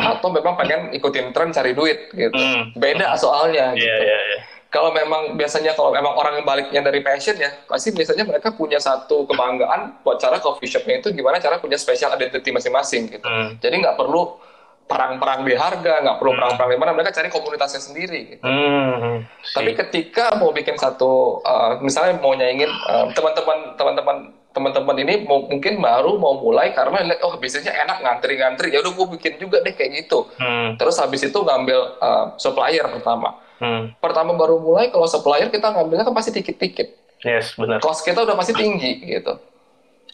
atau 0.01 0.33
memang 0.33 0.57
pengen 0.57 0.89
ikutin 0.89 1.29
tren 1.29 1.53
cari 1.53 1.77
duit 1.77 2.09
gitu. 2.09 2.33
Hmm. 2.33 2.73
Beda 2.73 3.13
soalnya 3.21 3.69
Iya, 3.77 3.85
gitu. 3.85 4.01
iya, 4.01 4.17
iya. 4.17 4.30
Kalau 4.71 4.95
memang 4.95 5.35
biasanya 5.35 5.75
kalau 5.75 5.91
memang 5.91 6.15
orang 6.15 6.39
yang 6.39 6.47
baliknya 6.47 6.79
dari 6.79 7.03
passion 7.03 7.35
ya, 7.35 7.51
pasti 7.67 7.91
biasanya 7.91 8.23
mereka 8.23 8.55
punya 8.55 8.79
satu 8.79 9.27
kebanggaan 9.27 9.99
buat 9.99 10.15
cara 10.15 10.39
coffee 10.39 10.71
shopnya 10.71 11.03
itu 11.03 11.11
gimana 11.11 11.43
cara 11.43 11.59
punya 11.59 11.75
special 11.75 12.15
identity 12.15 12.55
masing-masing 12.55 13.11
gitu. 13.11 13.27
Hmm. 13.27 13.59
Jadi 13.59 13.83
nggak 13.83 13.99
perlu 13.99 14.39
perang-perang 14.87 15.43
di 15.43 15.59
harga, 15.59 16.03
nggak 16.03 16.17
perlu 16.23 16.39
perang-perang 16.39 16.71
di 16.71 16.79
mana, 16.79 16.91
mereka 16.95 17.11
cari 17.11 17.27
komunitasnya 17.27 17.83
sendiri 17.83 18.19
gitu. 18.31 18.47
Hmm. 18.47 19.27
Tapi 19.51 19.75
ketika 19.75 20.39
mau 20.39 20.55
bikin 20.55 20.79
satu, 20.79 21.43
uh, 21.43 21.75
misalnya 21.83 22.23
mau 22.23 22.31
nyaingin 22.31 22.71
uh, 22.87 23.11
teman-teman 23.11 23.75
teman-teman 23.75 24.17
teman-teman 24.51 24.95
ini 25.03 25.27
mau, 25.27 25.47
mungkin 25.47 25.79
baru 25.79 26.15
mau 26.19 26.39
mulai 26.39 26.71
karena 26.75 27.07
lihat 27.07 27.23
oh 27.23 27.39
bisnisnya 27.39 27.71
enak 27.71 28.03
ngantri-ngantri 28.03 28.71
ya 28.71 28.83
udah 28.83 28.91
gue 28.95 29.07
bikin 29.19 29.35
juga 29.35 29.59
deh 29.63 29.75
kayak 29.75 30.07
gitu. 30.07 30.31
Hmm. 30.39 30.79
Terus 30.79 30.95
habis 30.95 31.23
itu 31.27 31.39
ngambil 31.43 31.79
uh, 31.99 32.39
supplier 32.39 32.87
pertama. 32.87 33.35
Hmm. 33.61 33.93
Pertama 34.01 34.33
baru 34.33 34.57
mulai 34.57 34.89
kalau 34.89 35.05
supplier 35.05 35.53
kita 35.53 35.69
ngambilnya 35.69 36.01
kan 36.01 36.17
pasti 36.17 36.33
dikit-dikit. 36.33 36.97
Yes, 37.21 37.53
benar. 37.53 37.77
Cost 37.77 38.01
kita 38.01 38.25
udah 38.25 38.33
pasti 38.33 38.57
tinggi 38.57 39.05
gitu. 39.05 39.37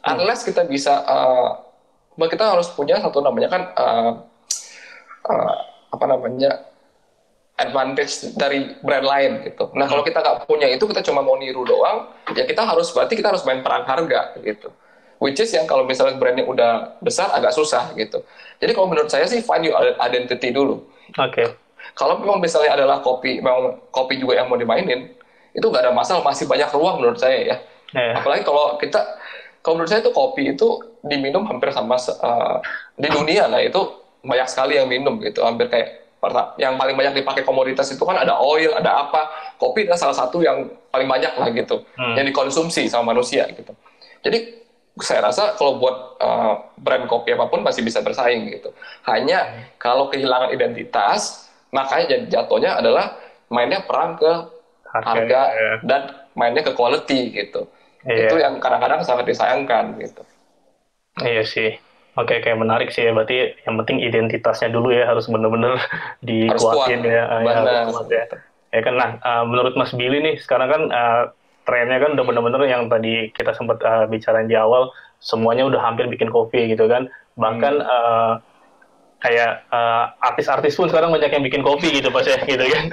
Unless 0.04 0.44
kita 0.44 0.68
bisa 0.68 1.00
uh, 1.08 1.64
kita 2.20 2.44
harus 2.44 2.68
punya 2.76 3.00
satu 3.00 3.24
namanya 3.24 3.48
kan 3.48 3.62
uh, 3.80 4.12
uh, 5.32 5.58
apa 5.96 6.06
namanya 6.12 6.68
advantage 7.58 8.36
dari 8.36 8.76
brand 8.84 9.08
lain 9.08 9.32
gitu. 9.48 9.72
Nah 9.80 9.88
kalau 9.88 10.04
kita 10.04 10.20
nggak 10.20 10.44
punya 10.44 10.68
itu 10.68 10.84
kita 10.84 11.00
cuma 11.08 11.24
mau 11.24 11.40
niru 11.40 11.64
doang, 11.64 12.12
ya 12.36 12.44
kita 12.44 12.68
harus 12.68 12.92
berarti 12.92 13.16
kita 13.16 13.32
harus 13.32 13.48
main 13.48 13.64
perang 13.64 13.88
harga 13.88 14.36
gitu. 14.44 14.70
Which 15.18 15.42
is 15.42 15.50
yang 15.50 15.66
kalau 15.66 15.88
misalnya 15.88 16.20
brandnya 16.22 16.46
udah 16.46 17.02
besar 17.02 17.34
agak 17.34 17.56
susah 17.56 17.96
gitu. 17.98 18.22
Jadi 18.62 18.72
kalau 18.78 18.86
menurut 18.92 19.10
saya 19.10 19.26
sih 19.26 19.42
find 19.42 19.66
your 19.66 19.74
identity 19.98 20.54
dulu. 20.54 20.86
Oke. 21.18 21.67
Kalau 21.94 22.20
memang 22.20 22.42
misalnya 22.42 22.76
adalah 22.76 23.00
kopi, 23.00 23.40
memang 23.40 23.80
kopi 23.94 24.20
juga 24.20 24.42
yang 24.42 24.52
mau 24.52 24.60
dimainin, 24.60 25.14
itu 25.54 25.66
nggak 25.66 25.90
ada 25.90 25.94
masalah, 25.94 26.26
masih 26.26 26.50
banyak 26.50 26.70
ruang 26.74 27.00
menurut 27.00 27.20
saya 27.22 27.40
ya. 27.42 27.56
Ya. 27.96 28.20
Apalagi 28.20 28.44
kalau 28.44 28.76
kita, 28.82 29.00
kalau 29.64 29.80
menurut 29.80 29.90
saya 29.90 30.04
itu 30.04 30.12
kopi 30.12 30.54
itu 30.54 30.68
diminum 31.08 31.48
hampir 31.48 31.72
sama 31.72 31.96
uh, 31.96 32.60
di 33.00 33.08
dunia 33.08 33.48
lah 33.48 33.64
itu 33.64 33.80
banyak 34.26 34.48
sekali 34.50 34.76
yang 34.76 34.92
minum 34.92 35.22
gitu, 35.24 35.40
hampir 35.46 35.72
kayak 35.72 36.04
yang 36.60 36.76
paling 36.76 36.98
banyak 36.98 37.24
dipakai 37.24 37.46
komoditas 37.48 37.88
itu 37.94 38.04
kan 38.04 38.20
ada 38.20 38.36
oil, 38.42 38.76
ada 38.76 39.08
apa, 39.08 39.54
kopi 39.56 39.88
adalah 39.88 40.02
salah 40.02 40.18
satu 40.18 40.44
yang 40.44 40.68
paling 40.92 41.08
banyak 41.08 41.32
lah 41.40 41.48
gitu, 41.56 41.86
Hmm. 41.96 42.20
yang 42.20 42.28
dikonsumsi 42.28 42.90
sama 42.92 43.16
manusia 43.16 43.48
gitu. 43.54 43.72
Jadi 44.26 44.60
saya 44.98 45.30
rasa 45.30 45.54
kalau 45.56 45.78
buat 45.78 46.18
uh, 46.20 46.74
brand 46.76 47.06
kopi 47.06 47.38
apa 47.38 47.48
pun 47.48 47.62
masih 47.62 47.86
bisa 47.86 48.02
bersaing 48.02 48.50
gitu. 48.50 48.74
Hanya 49.06 49.70
kalau 49.78 50.10
kehilangan 50.10 50.52
identitas, 50.52 51.47
makanya 51.72 52.28
jatuhnya 52.28 52.80
adalah 52.80 53.18
mainnya 53.48 53.84
perang 53.84 54.16
ke 54.16 54.32
Harga, 54.88 55.10
harga 55.12 55.42
ya. 55.52 55.72
dan 55.84 56.02
mainnya 56.34 56.64
ke 56.64 56.72
quality 56.72 57.36
gitu. 57.36 57.68
Iya. 58.08 58.32
Itu 58.32 58.36
yang 58.40 58.64
kadang-kadang 58.64 59.04
sangat 59.04 59.28
disayangkan 59.28 60.00
gitu. 60.00 60.24
Iya 61.20 61.44
sih. 61.44 61.76
Oke, 62.18 62.40
kayak 62.42 62.58
menarik 62.58 62.90
sih 62.90 63.06
ya. 63.06 63.12
Berarti 63.14 63.54
yang 63.68 63.76
penting 63.84 64.02
identitasnya 64.02 64.72
dulu 64.72 64.90
ya 64.90 65.06
harus 65.12 65.28
bener-bener 65.28 65.76
dikuatin 66.28 67.04
kuat. 67.04 67.14
ya. 67.14 67.24
Ya, 67.44 67.62
harus 67.84 68.00
ya. 68.10 68.26
Ya 68.74 68.82
kan, 68.84 68.94
nah 69.00 69.10
uh, 69.22 69.44
menurut 69.48 69.76
Mas 69.76 69.92
Billy 69.96 70.20
nih 70.24 70.36
sekarang 70.44 70.68
kan 70.72 70.82
uh, 70.92 71.24
trennya 71.68 72.00
kan 72.00 72.16
udah 72.16 72.26
bener-bener 72.26 72.62
yang 72.68 72.88
tadi 72.88 73.30
kita 73.36 73.52
sempat 73.56 73.80
uh, 73.84 74.08
bicarain 74.08 74.48
di 74.48 74.56
awal, 74.56 74.92
semuanya 75.20 75.68
udah 75.68 75.84
hampir 75.84 76.08
bikin 76.08 76.32
kopi 76.32 76.72
gitu 76.72 76.88
kan. 76.88 77.12
Bahkan 77.38 77.74
Hmm. 77.80 77.86
uh, 77.86 78.34
kayak 79.20 79.66
uh, 79.70 80.14
artis-artis 80.38 80.78
pun 80.78 80.86
sekarang 80.86 81.10
banyak 81.10 81.34
yang 81.34 81.42
bikin 81.42 81.66
kopi 81.66 81.98
gitu 81.98 82.14
pas 82.14 82.22
ya 82.22 82.38
gitu 82.46 82.62
kan. 82.62 82.84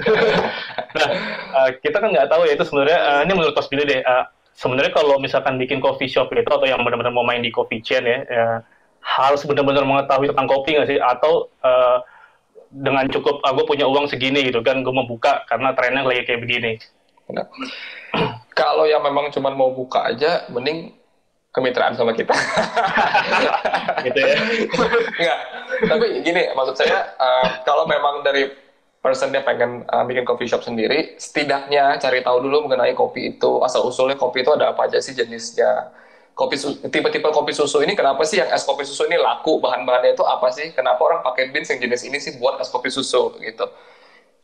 nah 0.97 1.09
uh, 1.53 1.69
kita 1.77 2.01
kan 2.01 2.09
nggak 2.09 2.25
tahu 2.25 2.49
ya 2.49 2.57
itu 2.57 2.65
sebenarnya 2.65 2.99
uh, 3.05 3.19
ini 3.21 3.31
menurut 3.37 3.53
Mas 3.53 3.69
Billy 3.69 3.85
deh. 3.85 4.01
uh, 4.01 4.25
sebenarnya 4.57 4.91
kalau 4.97 5.21
misalkan 5.21 5.61
bikin 5.61 5.77
coffee 5.77 6.09
shop 6.09 6.33
itu 6.33 6.49
atau 6.49 6.65
yang 6.65 6.81
benar-benar 6.81 7.13
mau 7.13 7.27
main 7.27 7.45
di 7.45 7.53
coffee 7.53 7.85
chain 7.85 8.01
ya, 8.01 8.19
ya 8.25 8.47
harus 9.05 9.45
benar-benar 9.45 9.85
mengetahui 9.85 10.33
tentang 10.33 10.49
kopi 10.49 10.73
nggak 10.73 10.89
sih 10.89 10.97
atau 10.97 11.53
uh, 11.61 12.01
dengan 12.73 13.05
cukup 13.07 13.45
ah, 13.45 13.53
gue 13.53 13.63
punya 13.69 13.85
uang 13.85 14.09
segini 14.09 14.41
gitu 14.41 14.65
kan 14.65 14.81
gue 14.81 14.89
mau 14.89 15.05
buka 15.05 15.45
karena 15.45 15.71
trennya 15.77 16.01
lagi 16.01 16.25
kayak 16.25 16.41
begini 16.41 16.81
Nah, 17.31 17.45
kalau 18.59 18.85
yang 18.85 19.01
memang 19.01 19.33
cuma 19.33 19.49
mau 19.53 19.73
buka 19.73 20.13
aja, 20.13 20.45
mending 20.53 20.93
kemitraan 21.55 21.95
sama 21.95 22.11
kita. 22.11 22.35
gitu 24.05 24.19
ya 24.19 24.35
Enggak. 25.15 25.39
Tapi 25.87 26.05
gini, 26.19 26.41
maksud 26.51 26.75
saya 26.75 27.15
uh, 27.15 27.63
kalau 27.63 27.87
memang 27.87 28.27
dari 28.27 28.51
personnya 28.99 29.39
pengen 29.45 29.87
uh, 29.87 30.03
bikin 30.03 30.27
coffee 30.27 30.51
shop 30.51 30.67
sendiri, 30.67 31.15
setidaknya 31.15 31.95
cari 32.03 32.19
tahu 32.19 32.43
dulu 32.43 32.67
mengenai 32.67 32.91
kopi 32.91 33.37
itu, 33.37 33.63
asal 33.63 33.87
usulnya 33.87 34.19
kopi 34.19 34.43
itu 34.43 34.51
ada 34.51 34.75
apa 34.75 34.91
aja 34.91 34.99
sih 34.99 35.15
jenisnya. 35.15 35.95
Kopi 36.35 36.59
tipe-tipe 36.91 37.31
kopi 37.31 37.55
susu 37.55 37.79
ini 37.79 37.95
kenapa 37.95 38.27
sih 38.27 38.43
yang 38.43 38.51
es 38.51 38.67
kopi 38.67 38.83
susu 38.83 39.07
ini 39.07 39.15
laku 39.15 39.55
bahan-bahannya 39.63 40.19
itu 40.19 40.23
apa 40.27 40.51
sih? 40.51 40.75
Kenapa 40.75 40.99
orang 40.99 41.23
pakai 41.23 41.55
beans 41.55 41.71
yang 41.71 41.79
jenis 41.79 42.03
ini 42.03 42.19
sih 42.19 42.35
buat 42.35 42.59
es 42.59 42.67
kopi 42.67 42.91
susu 42.91 43.39
gitu? 43.39 43.63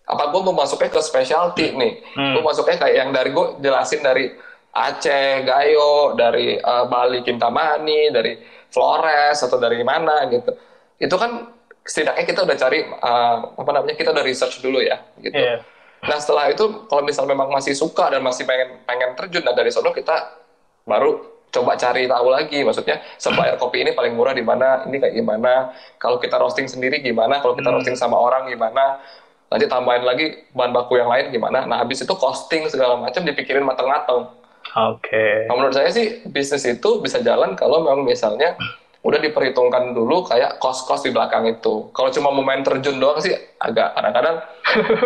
Apa 0.08 0.32
gue 0.32 0.40
mau 0.40 0.56
masuknya 0.56 0.88
ke 0.88 1.04
specialty 1.04 1.76
nih? 1.76 2.00
Hmm. 2.16 2.40
Gue 2.40 2.44
masuknya 2.48 2.80
kayak 2.80 2.96
yang 2.96 3.10
dari 3.12 3.36
gue 3.36 3.46
jelasin 3.60 4.00
dari 4.00 4.32
Aceh, 4.72 5.44
Gayo, 5.44 6.16
dari 6.16 6.56
uh, 6.56 6.88
Bali, 6.88 7.22
Kintamani, 7.28 8.12
dari 8.12 8.40
Flores 8.72 9.44
atau 9.44 9.60
dari 9.60 9.84
mana 9.84 10.28
gitu. 10.32 10.56
Itu 10.96 11.16
kan 11.20 11.52
setidaknya 11.84 12.24
kita 12.24 12.40
udah 12.46 12.56
cari 12.56 12.80
uh, 12.88 13.36
apa 13.58 13.72
namanya 13.74 13.96
kita 13.98 14.16
udah 14.16 14.24
research 14.24 14.64
dulu 14.64 14.80
ya 14.80 15.02
gitu. 15.20 15.34
Iya. 15.34 15.66
Nah 16.02 16.18
setelah 16.18 16.50
itu 16.50 16.88
kalau 16.88 17.04
misal 17.04 17.26
memang 17.28 17.50
masih 17.50 17.74
suka 17.78 18.10
dan 18.10 18.22
masih 18.26 18.46
pengen 18.48 18.82
pengen 18.86 19.14
terjun, 19.18 19.44
nah 19.46 19.54
dari 19.54 19.70
sono 19.70 19.94
kita 19.94 20.40
baru 20.88 21.20
coba 21.52 21.76
cari 21.76 22.08
tahu 22.08 22.28
lagi, 22.32 22.64
maksudnya 22.64 23.04
supplier 23.20 23.60
kopi 23.60 23.84
ini 23.84 23.92
paling 23.92 24.16
murah 24.16 24.32
di 24.32 24.42
mana, 24.42 24.88
ini 24.88 24.98
kayak 24.98 25.14
gimana, 25.14 25.76
kalau 26.00 26.16
kita 26.16 26.40
roasting 26.40 26.66
sendiri 26.66 27.04
gimana, 27.04 27.44
kalau 27.44 27.54
kita 27.60 27.70
Hmm. 27.70 27.78
roasting 27.78 28.00
sama 28.00 28.16
orang 28.16 28.48
gimana, 28.48 29.04
nanti 29.52 29.68
tambahin 29.68 30.08
lagi 30.08 30.48
bahan 30.56 30.72
baku 30.72 30.96
yang 30.96 31.12
lain 31.12 31.28
gimana. 31.28 31.68
Nah 31.68 31.84
habis 31.84 32.00
itu 32.00 32.14
costing 32.16 32.72
segala 32.72 32.96
macam 32.96 33.22
dipikirin 33.28 33.68
matang-matang. 33.68 34.32
Oke 34.74 35.28
Nah, 35.46 35.54
menurut 35.54 35.74
saya 35.74 35.90
sih 35.90 36.06
bisnis 36.26 36.64
itu 36.64 36.90
bisa 37.00 37.20
jalan 37.20 37.54
kalau 37.54 37.82
memang 37.82 38.04
misalnya 38.04 38.56
udah 39.02 39.18
diperhitungkan 39.18 39.92
dulu 39.92 40.24
kayak 40.24 40.58
cost-cost 40.58 41.02
di 41.02 41.10
belakang 41.10 41.50
itu. 41.50 41.90
Kalau 41.90 42.10
cuma 42.10 42.30
mau 42.30 42.42
main 42.42 42.62
terjun 42.62 42.96
doang 42.96 43.18
sih 43.18 43.34
agak 43.58 43.92
kadang-kadang 43.92 44.38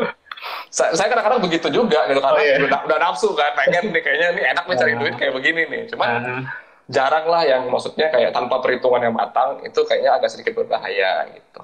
saya, 0.68 0.92
saya 0.94 1.08
kadang-kadang 1.08 1.40
begitu 1.40 1.68
juga 1.70 2.04
gitu 2.06 2.20
karena 2.20 2.36
Oh, 2.36 2.44
iya. 2.44 2.60
udah, 2.60 2.80
udah 2.84 2.98
nafsu 3.00 3.32
kan 3.32 3.56
pengen 3.56 3.90
nih 3.90 4.02
kayaknya 4.02 4.28
ini 4.30 4.42
enak 4.46 4.64
nih 4.66 4.76
cari 4.76 4.92
Oh. 4.92 5.00
duit 5.00 5.16
kayak 5.16 5.34
begini 5.34 5.62
nih. 5.66 5.82
Cuman 5.88 6.10
Nah, 6.12 6.42
jarang 6.86 7.26
lah 7.26 7.42
yang 7.44 7.66
maksudnya 7.66 8.12
kayak 8.12 8.30
tanpa 8.30 8.60
perhitungan 8.60 9.02
yang 9.02 9.16
matang 9.16 9.64
itu 9.64 9.80
kayaknya 9.82 10.12
agak 10.14 10.30
sedikit 10.30 10.54
berbahaya 10.56 11.32
gitu. 11.32 11.62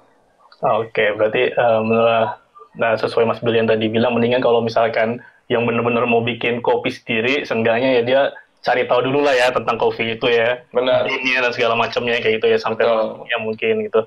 Oke, 0.63 1.11
berarti 1.13 1.51
eh, 1.51 1.79
menurut- 1.83 2.37
nah 2.71 2.95
sesuai 2.95 3.27
Mas 3.27 3.43
Billy 3.43 3.59
yang 3.59 3.67
tadi 3.67 3.85
bilang, 3.85 4.15
mendingan 4.15 4.39
kalau 4.39 4.63
misalkan 4.63 5.19
yang 5.51 5.67
benar-benar 5.67 6.07
mau 6.07 6.23
bikin 6.23 6.63
kopi 6.63 6.87
sendiri, 6.87 7.43
seenggaknya 7.43 7.99
ya 7.99 8.01
dia 8.07 8.21
cari 8.63 8.87
tahu 8.87 9.03
dulu 9.11 9.25
lah 9.25 9.35
ya 9.35 9.51
tentang 9.51 9.75
kopi 9.75 10.15
itu 10.15 10.31
ya, 10.31 10.63
Benar. 10.71 11.03
ini 11.11 11.35
dan 11.35 11.51
segala 11.51 11.75
macamnya 11.75 12.23
kayak 12.23 12.39
gitu 12.39 12.47
ya 12.55 12.57
sampai 12.61 12.87
Betul. 12.87 13.27
yang 13.27 13.41
mungkin 13.43 13.73
gitu. 13.83 14.01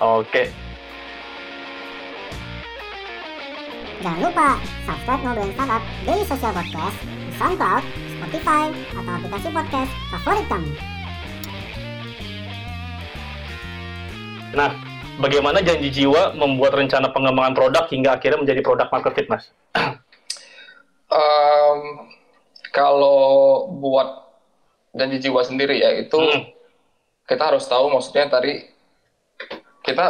Oke, 0.00 0.48
Jangan 4.06 4.22
lupa 4.22 4.48
subscribe 4.86 5.22
Ngobrolin 5.24 5.52
Startup 5.56 5.82
Daily 6.04 6.24
Social 6.28 6.52
Podcast 6.54 6.96
di 7.02 7.32
SoundCloud, 7.42 7.84
Spotify, 8.14 8.64
atau 8.94 9.12
aplikasi 9.18 9.48
podcast 9.50 9.92
favorit 10.14 10.46
kamu. 10.46 10.72
nah 14.56 14.72
bagaimana 15.20 15.60
janji 15.60 15.92
jiwa 15.92 16.32
membuat 16.32 16.78
rencana 16.78 17.12
pengembangan 17.12 17.52
produk 17.52 17.84
hingga 17.92 18.16
akhirnya 18.16 18.40
menjadi 18.40 18.60
produk 18.64 18.88
market 18.88 19.12
fit, 19.12 19.28
Mas? 19.28 19.50
Em, 21.06 21.80
kalau 22.70 23.18
buat 23.78 24.26
janji 24.90 25.22
jiwa 25.22 25.44
sendiri 25.44 25.78
ya 25.78 25.94
itu 25.96 26.18
Hmm. 26.18 26.50
kita 27.26 27.42
harus 27.52 27.64
tahu 27.66 27.90
maksudnya 27.90 28.26
tadi 28.26 28.64
kita 29.82 30.06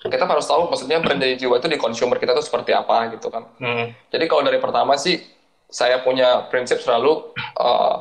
kita 0.00 0.24
harus 0.24 0.48
tahu 0.48 0.72
maksudnya 0.72 0.96
brand 1.00 1.20
janji 1.20 1.44
jiwa 1.44 1.60
itu 1.60 1.68
di 1.68 1.76
consumer 1.76 2.16
kita 2.16 2.32
tuh 2.32 2.44
seperti 2.44 2.72
apa 2.72 3.12
gitu 3.12 3.28
kan. 3.28 3.44
Hmm. 3.60 3.92
Jadi 4.08 4.24
kalau 4.26 4.40
dari 4.40 4.56
pertama 4.56 4.96
sih 4.96 5.20
saya 5.68 6.00
punya 6.00 6.48
prinsip 6.48 6.80
selalu 6.80 7.36
eh, 7.36 7.96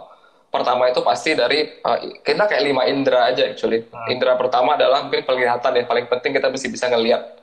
pertama 0.50 0.88
itu 0.88 1.03
pasti 1.03 1.36
dari 1.36 1.67
eh, 1.75 2.00
kita 2.24 2.48
kayak 2.48 2.63
lima 2.63 2.88
indera 2.88 3.27
aja 3.27 3.51
actually. 3.51 3.84
Indera 4.08 4.39
pertama 4.39 4.79
adalah 4.79 5.03
mungkin 5.03 5.27
penglihatan 5.27 5.75
ya 5.75 5.84
paling 5.84 6.08
penting 6.08 6.31
kita 6.34 6.48
mesti 6.48 6.67
bisa 6.72 6.88
ngelihat. 6.88 7.38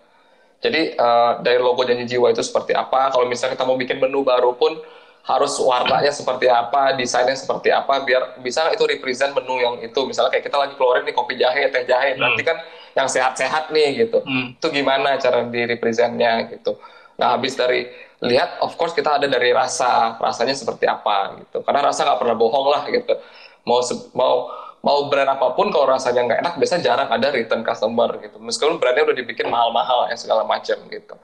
Jadi 0.61 0.97
eh, 0.97 1.33
dari 1.45 1.59
logo 1.61 1.85
janji 1.85 2.09
jiwa 2.17 2.33
itu 2.33 2.43
seperti 2.43 2.73
apa? 2.73 3.13
Kalau 3.13 3.29
misalnya 3.29 3.55
kita 3.55 3.65
mau 3.69 3.77
bikin 3.77 4.01
menu 4.01 4.25
baru 4.25 4.57
pun 4.57 4.77
harus 5.27 5.59
warnanya 5.59 6.15
seperti 6.15 6.47
apa, 6.47 6.95
desainnya 6.95 7.35
seperti 7.35 7.75
apa, 7.75 7.99
biar 8.07 8.39
bisa 8.39 8.71
itu 8.71 8.87
represent 8.87 9.35
menu 9.35 9.59
yang 9.59 9.75
itu. 9.83 10.01
Misalnya 10.07 10.31
kayak 10.31 10.47
kita 10.47 10.57
lagi 10.57 10.75
keluarin 10.79 11.03
nih 11.03 11.15
kopi 11.19 11.35
jahe, 11.35 11.67
teh 11.67 11.83
jahe, 11.83 12.15
berarti 12.15 12.43
kan 12.47 12.57
yang 12.95 13.11
sehat-sehat 13.11 13.75
nih 13.75 14.07
gitu. 14.07 14.23
Hmm. 14.23 14.55
Itu 14.55 14.71
gimana 14.71 15.19
cara 15.19 15.43
di 15.51 15.67
representnya 15.67 16.47
gitu. 16.55 16.79
Nah 17.19 17.35
habis 17.35 17.59
dari 17.59 17.91
lihat, 18.23 18.63
of 18.63 18.79
course 18.79 18.95
kita 18.95 19.19
ada 19.19 19.27
dari 19.27 19.51
rasa, 19.51 20.15
rasanya 20.23 20.55
seperti 20.55 20.87
apa 20.87 21.43
gitu. 21.43 21.67
Karena 21.67 21.91
rasa 21.91 22.07
nggak 22.07 22.21
pernah 22.23 22.37
bohong 22.39 22.67
lah 22.71 22.83
gitu. 22.87 23.15
Mau 23.67 23.83
mau 24.15 24.35
mau 24.87 25.11
brand 25.11 25.26
apa 25.26 25.50
pun 25.59 25.75
kalau 25.75 25.90
rasanya 25.90 26.23
nggak 26.23 26.40
enak, 26.47 26.55
biasanya 26.62 26.83
jarang 26.87 27.09
ada 27.11 27.35
return 27.35 27.66
customer 27.66 28.23
gitu. 28.23 28.38
Meskipun 28.38 28.78
brandnya 28.78 29.02
udah 29.11 29.16
dibikin 29.19 29.50
mahal-mahal 29.50 30.07
ya 30.07 30.14
segala 30.14 30.47
macam 30.47 30.78
gitu. 30.87 31.14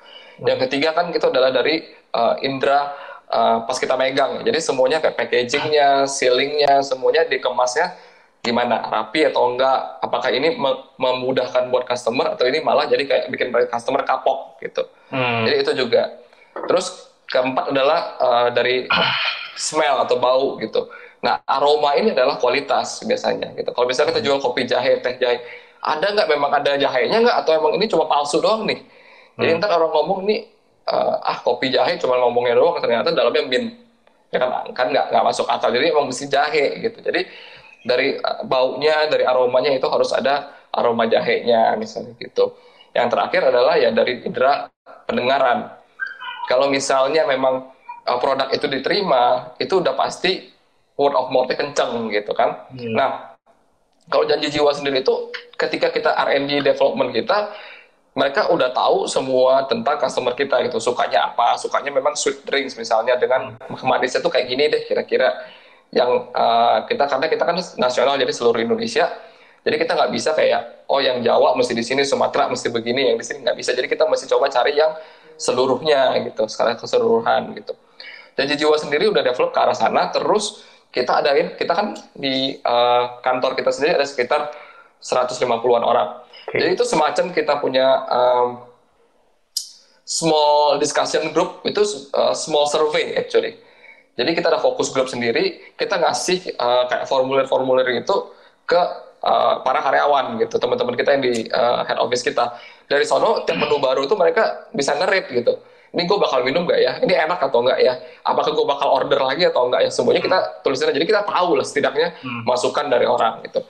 Yang 0.43 0.67
ketiga 0.67 0.91
kan 0.99 1.15
itu 1.15 1.23
adalah 1.23 1.55
dari 1.55 1.87
uh, 2.11 2.35
indera 2.43 2.91
uh, 3.31 3.63
pas 3.63 3.79
kita 3.79 3.95
megang. 3.95 4.43
Jadi 4.43 4.59
semuanya 4.59 4.99
kayak 4.99 5.15
packagingnya, 5.15 6.11
sealingnya, 6.11 6.83
semuanya 6.83 7.23
dikemasnya 7.31 7.95
gimana 8.43 8.83
rapi 8.91 9.23
atau 9.31 9.55
enggak 9.55 10.03
apakah 10.03 10.35
ini 10.35 10.59
me- 10.59 10.83
memudahkan 10.99 11.71
buat 11.71 11.87
customer 11.87 12.35
atau 12.35 12.43
ini 12.51 12.59
malah 12.59 12.91
jadi 12.91 13.07
kayak 13.07 13.25
bikin 13.31 13.55
customer 13.71 14.03
kapok 14.03 14.59
gitu 14.59 14.83
Hmm. 15.13 15.45
jadi 15.45 15.61
itu 15.61 15.73
juga 15.77 16.09
terus 16.67 17.13
keempat 17.31 17.71
adalah 17.71 18.01
uh, 18.17 18.49
dari 18.51 18.89
smell 19.55 20.03
atau 20.03 20.17
bau 20.17 20.57
gitu 20.59 20.89
nah 21.23 21.39
aroma 21.47 21.95
ini 21.95 22.11
adalah 22.11 22.35
kualitas 22.43 22.99
biasanya 23.07 23.55
gitu. 23.55 23.71
Kalau 23.71 23.87
misalnya 23.87 24.11
kita 24.19 24.23
jual 24.27 24.39
kopi 24.43 24.67
jahe 24.67 24.99
teh 24.99 25.15
jahe 25.23 25.39
ada 25.83 26.07
nggak? 26.15 26.29
Memang 26.31 26.51
ada 26.55 26.79
jahenya 26.79 27.19
nggak? 27.27 27.37
Atau 27.43 27.59
emang 27.59 27.75
ini 27.75 27.91
cuma 27.91 28.07
palsu 28.07 28.39
doang 28.39 28.67
nih? 28.67 28.79
Jadi 29.35 29.51
ntar 29.59 29.75
orang 29.75 29.91
ngomong 29.91 30.23
nih 30.31 30.47
uh, 30.87 31.19
ah 31.19 31.43
kopi 31.43 31.75
jahe 31.75 31.99
cuma 31.99 32.19
ngomongnya 32.23 32.55
doang. 32.55 32.79
Ternyata 32.79 33.11
dalamnya 33.11 33.43
mint. 33.51 33.83
Ya 34.31 34.39
kan? 34.39 34.71
Kan 34.71 34.87
nggak 34.95 35.11
nggak 35.11 35.25
masuk 35.27 35.51
akal. 35.51 35.75
Jadi 35.75 35.91
emang 35.91 36.07
mesti 36.07 36.31
jahe 36.31 36.79
gitu. 36.79 36.99
Jadi 37.03 37.27
dari 37.83 38.15
uh, 38.15 38.47
baunya 38.47 39.11
dari 39.11 39.27
aromanya 39.27 39.75
itu 39.75 39.87
harus 39.91 40.15
ada 40.15 40.55
aroma 40.71 41.11
jahenya 41.11 41.75
misalnya 41.75 42.15
gitu. 42.23 42.55
Yang 42.95 43.09
terakhir 43.19 43.43
adalah 43.51 43.75
ya 43.75 43.91
dari 43.91 44.23
indera 44.23 44.71
pendengaran. 45.11 45.67
Kalau 46.47 46.71
misalnya 46.71 47.27
memang 47.27 47.75
uh, 48.07 48.19
produk 48.23 48.55
itu 48.55 48.71
diterima 48.71 49.55
itu 49.59 49.83
udah 49.83 49.99
pasti 49.99 50.52
word 51.03 51.19
of 51.19 51.35
mouth-nya 51.35 51.59
kenceng 51.59 52.09
gitu 52.15 52.31
kan. 52.33 52.71
Hmm. 52.71 52.95
nah 52.95 53.11
kalau 54.07 54.27
janji 54.27 54.51
jiwa 54.51 54.71
sendiri 54.75 55.03
itu 55.03 55.15
ketika 55.59 55.91
kita 55.91 56.11
R&D 56.15 56.63
development 56.63 57.15
kita 57.15 57.55
mereka 58.13 58.53
udah 58.53 58.69
tahu 58.77 59.09
semua 59.09 59.65
tentang 59.65 59.97
customer 59.97 60.37
kita 60.37 60.61
gitu. 60.69 60.77
Sukanya 60.77 61.33
apa? 61.33 61.57
Sukanya 61.57 61.89
memang 61.89 62.13
sweet 62.13 62.45
drinks 62.45 62.77
misalnya 62.77 63.17
dengan 63.17 63.57
manisnya 63.81 64.21
tuh 64.21 64.29
kayak 64.29 64.47
gini 64.53 64.69
deh 64.69 64.85
kira-kira. 64.85 65.33
Yang 65.93 66.33
uh, 66.33 66.85
kita 66.89 67.05
karena 67.09 67.27
kita 67.29 67.45
kan 67.45 67.57
nasional 67.81 68.21
jadi 68.21 68.33
seluruh 68.33 68.61
Indonesia. 68.61 69.09
Jadi 69.63 69.77
kita 69.79 69.95
nggak 69.95 70.11
bisa 70.13 70.35
kayak 70.35 70.91
oh 70.91 70.99
yang 71.01 71.23
Jawa 71.25 71.55
mesti 71.55 71.73
di 71.73 71.85
sini 71.87 72.03
Sumatera 72.03 72.51
mesti 72.51 72.69
begini 72.69 73.15
yang 73.15 73.17
di 73.17 73.25
sini 73.25 73.49
nggak 73.49 73.57
bisa. 73.57 73.73
Jadi 73.73 73.89
kita 73.89 74.05
mesti 74.05 74.29
coba 74.29 74.53
cari 74.53 74.77
yang 74.77 74.93
seluruhnya 75.41 76.13
gitu 76.29 76.45
secara 76.53 76.77
keseluruhan 76.77 77.57
gitu. 77.57 77.73
Janji 78.37 78.61
jiwa 78.61 78.77
sendiri 78.77 79.09
udah 79.09 79.25
develop 79.25 79.57
ke 79.57 79.61
arah 79.61 79.77
sana 79.77 80.13
terus 80.13 80.65
kita 80.93 81.25
adain 81.25 81.57
kita 81.57 81.73
kan 81.73 81.97
di 82.13 82.61
uh, 82.63 83.19
kantor 83.25 83.57
kita 83.57 83.73
sendiri 83.73 83.97
ada 83.97 84.07
sekitar 84.07 84.53
150-an 85.03 85.83
orang 85.83 86.21
Oke. 86.47 86.61
jadi 86.61 86.77
itu 86.77 86.85
semacam 86.85 87.33
kita 87.33 87.59
punya 87.59 88.07
um, 88.07 88.73
small 90.13 90.77
discussion 90.83 91.31
group 91.31 91.63
itu 91.65 91.81
uh, 92.13 92.35
small 92.35 92.67
survey 92.69 93.17
actually. 93.17 93.59
Jadi 94.13 94.37
kita 94.37 94.53
ada 94.53 94.61
fokus 94.61 94.93
group 94.93 95.09
sendiri, 95.09 95.73
kita 95.81 95.97
ngasih 95.97 96.53
uh, 96.61 96.85
kayak 96.85 97.09
formulir-formulir 97.09 98.05
itu 98.05 98.13
ke 98.69 98.77
uh, 99.25 99.65
para 99.65 99.81
karyawan 99.81 100.37
gitu, 100.37 100.61
teman-teman 100.61 100.93
kita 101.01 101.17
yang 101.17 101.23
di 101.25 101.49
uh, 101.49 101.81
head 101.89 101.97
office 101.97 102.21
kita. 102.21 102.53
Dari 102.85 103.09
sono 103.09 103.49
tiap 103.49 103.57
menu 103.57 103.81
baru 103.81 104.05
itu 104.05 104.13
mereka 104.13 104.69
bisa 104.77 104.93
nge-rate 105.01 105.33
gitu. 105.33 105.57
Ini 105.93 106.09
gue 106.09 106.19
bakal 106.19 106.41
minum 106.41 106.65
nggak 106.65 106.81
ya? 106.81 106.93
Ini 107.05 107.29
enak 107.29 107.39
atau 107.53 107.61
enggak 107.61 107.79
ya? 107.85 108.01
Apakah 108.25 108.57
gue 108.57 108.65
bakal 108.65 108.89
order 108.89 109.21
lagi 109.21 109.45
atau 109.45 109.69
enggak 109.69 109.85
ya? 109.85 109.91
Semuanya 109.93 110.25
kita 110.25 110.39
tulisin 110.65 110.89
aja. 110.89 110.97
Jadi 110.97 111.05
kita 111.05 111.23
tahu 111.29 111.61
lah 111.61 111.67
setidaknya 111.69 112.17
masukan 112.49 112.89
dari 112.89 113.05
orang 113.05 113.45
gitu. 113.45 113.61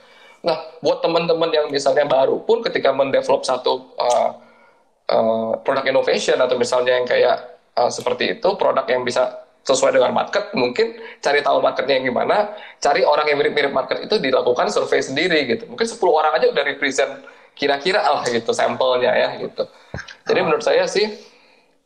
Nah, 0.43 0.59
buat 0.83 0.99
teman-teman 1.03 1.51
yang 1.51 1.67
misalnya 1.71 2.03
baru 2.03 2.43
pun 2.43 2.63
ketika 2.63 2.91
mendevelop 2.91 3.47
satu 3.47 3.95
uh, 3.95 4.29
uh, 5.07 5.51
produk 5.63 5.83
innovation 5.87 6.35
atau 6.39 6.55
misalnya 6.59 6.99
yang 6.99 7.07
kayak 7.07 7.59
uh, 7.75 7.91
seperti 7.91 8.39
itu 8.39 8.49
produk 8.59 8.83
yang 8.87 9.03
bisa 9.03 9.43
sesuai 9.63 9.95
dengan 9.95 10.11
market 10.11 10.51
mungkin 10.59 10.99
cari 11.23 11.39
tahu 11.39 11.63
marketnya 11.63 11.95
yang 11.95 12.11
gimana 12.11 12.51
cari 12.83 13.07
orang 13.07 13.31
yang 13.31 13.39
mirip-mirip 13.39 13.71
market 13.71 14.03
itu 14.03 14.19
dilakukan 14.19 14.67
survei 14.67 14.99
sendiri 14.99 15.47
gitu 15.47 15.71
mungkin 15.71 15.87
10 15.87 16.03
orang 16.03 16.35
aja 16.35 16.51
udah 16.51 16.63
represent 16.67 17.23
kira-kira 17.55 18.03
lah 18.03 18.27
gitu 18.27 18.51
sampelnya 18.51 19.15
ya 19.15 19.39
gitu 19.39 19.63
jadi 20.27 20.39
menurut 20.43 20.67
saya 20.67 20.83
sih 20.83 21.07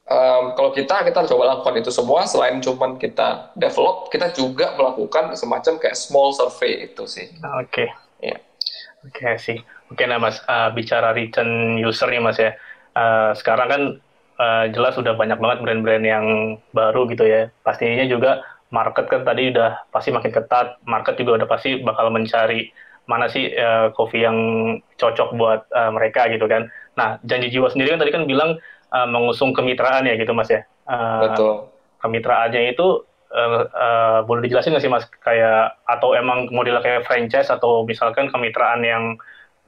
um, 0.08 0.56
kalau 0.56 0.72
kita 0.74 1.06
kita 1.06 1.28
coba 1.28 1.56
lakukan 1.56 1.84
itu 1.84 1.92
semua 1.94 2.26
selain 2.26 2.60
cuman 2.64 2.96
kita 2.98 3.52
develop 3.54 4.10
kita 4.10 4.32
juga 4.34 4.74
melakukan 4.76 5.36
semacam 5.36 5.78
kayak 5.80 5.96
small 5.96 6.34
survey 6.34 6.88
itu 6.90 7.04
sih 7.06 7.28
Oke. 7.62 7.92
ya 8.20 8.40
Oke 9.08 9.40
sih. 9.40 9.58
Oke 9.88 10.04
nah 10.04 10.20
Mas, 10.20 10.44
uh, 10.50 10.74
bicara 10.76 11.16
return 11.16 11.80
user 11.80 12.12
nih 12.12 12.20
Mas 12.20 12.38
ya. 12.42 12.58
Uh, 12.98 13.32
sekarang 13.38 13.68
kan 13.70 13.82
uh, 14.42 14.66
jelas 14.74 15.00
udah 15.00 15.16
banyak 15.16 15.40
banget 15.40 15.58
brand-brand 15.64 16.04
yang 16.04 16.26
baru 16.76 17.08
gitu 17.08 17.24
ya. 17.24 17.54
Pastinya 17.64 18.04
juga 18.04 18.44
market 18.74 19.08
kan 19.08 19.24
tadi 19.24 19.56
udah 19.56 19.88
pasti 19.94 20.12
makin 20.12 20.32
ketat. 20.34 20.82
Market 20.84 21.16
juga 21.16 21.44
udah 21.44 21.48
pasti 21.48 21.80
bakal 21.80 22.12
mencari 22.12 22.74
mana 23.08 23.32
sih 23.32 23.48
uh, 23.56 23.96
kopi 23.96 24.28
yang 24.28 24.38
cocok 25.00 25.40
buat 25.40 25.64
uh, 25.72 25.92
mereka 25.96 26.28
gitu 26.28 26.44
kan. 26.50 26.68
Nah, 27.00 27.22
janji 27.24 27.48
jiwa 27.48 27.72
sendiri 27.72 27.96
kan 27.96 28.02
tadi 28.04 28.12
kan 28.12 28.28
bilang 28.28 28.60
uh, 28.92 29.08
mengusung 29.08 29.52
kemitraan 29.56 30.08
ya 30.08 30.16
gitu 30.16 30.32
Mas 30.32 30.52
ya. 30.52 30.64
Uh, 30.88 31.20
betul 31.28 31.54
kemitraannya 32.02 32.74
itu 32.74 33.04
eh, 33.34 33.64
eh, 33.68 34.20
boleh 34.24 34.42
dijelasin 34.46 34.72
nggak 34.72 34.84
sih 34.84 34.92
mas 34.92 35.06
kayak 35.20 35.82
atau 35.84 36.16
emang 36.16 36.48
modelnya 36.54 36.80
kayak 36.80 37.04
franchise 37.04 37.52
atau 37.52 37.84
misalkan 37.84 38.32
kemitraan 38.32 38.82
yang 38.86 39.04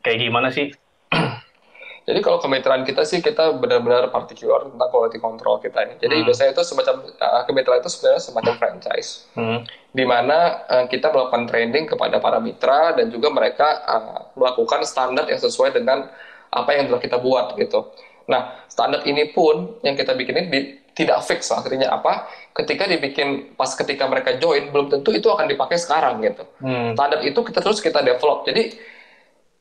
kayak 0.05 0.23
gimana 0.23 0.53
sih? 0.53 0.71
Jadi 2.09 2.25
kalau 2.25 2.41
kemitraan 2.41 2.81
kita 2.89 3.05
sih 3.05 3.21
kita 3.21 3.53
benar-benar 3.61 4.09
particular 4.09 4.65
tentang 4.65 4.89
quality 4.89 5.21
control 5.21 5.61
kita 5.61 5.85
ini. 5.85 5.95
Jadi 6.01 6.15
Hmm. 6.17 6.25
biasanya 6.25 6.51
itu 6.57 6.63
semacam 6.65 6.95
uh, 7.05 7.43
kemitraan 7.45 7.79
itu 7.85 7.91
sebenarnya 7.91 8.21
semacam 8.23 8.53
franchise 8.57 9.29
Hmm. 9.37 9.61
di 9.93 10.05
mana 10.09 10.65
uh, 10.65 10.85
kita 10.89 11.13
melakukan 11.13 11.45
training 11.45 11.85
kepada 11.85 12.17
para 12.17 12.41
mitra 12.41 12.97
dan 12.97 13.13
juga 13.13 13.29
mereka 13.29 13.67
uh, 13.85 14.33
melakukan 14.33 14.81
standar 14.89 15.29
yang 15.29 15.37
sesuai 15.37 15.75
dengan 15.75 16.09
apa 16.49 16.69
yang 16.73 16.89
telah 16.89 17.01
kita 17.03 17.21
buat 17.21 17.53
gitu. 17.61 17.93
Nah, 18.29 18.61
standar 18.69 19.01
ini 19.09 19.33
pun 19.33 19.81
yang 19.81 19.97
kita 19.97 20.13
bikin 20.13 20.37
ini 20.37 20.47
di- 20.53 20.69
tidak 20.93 21.25
fix 21.25 21.49
artinya 21.49 21.89
apa? 21.89 22.29
Ketika 22.53 22.85
dibikin 22.85 23.57
pas 23.57 23.73
ketika 23.73 24.05
mereka 24.05 24.37
join 24.37 24.69
belum 24.69 24.93
tentu 24.93 25.09
itu 25.09 25.25
akan 25.31 25.49
dipakai 25.49 25.81
sekarang 25.81 26.21
gitu 26.21 26.45
Hmm. 26.61 26.93
standar 26.93 27.25
itu 27.25 27.39
kita 27.41 27.59
terus 27.65 27.81
kita 27.81 28.05
develop. 28.05 28.45
Jadi 28.45 28.77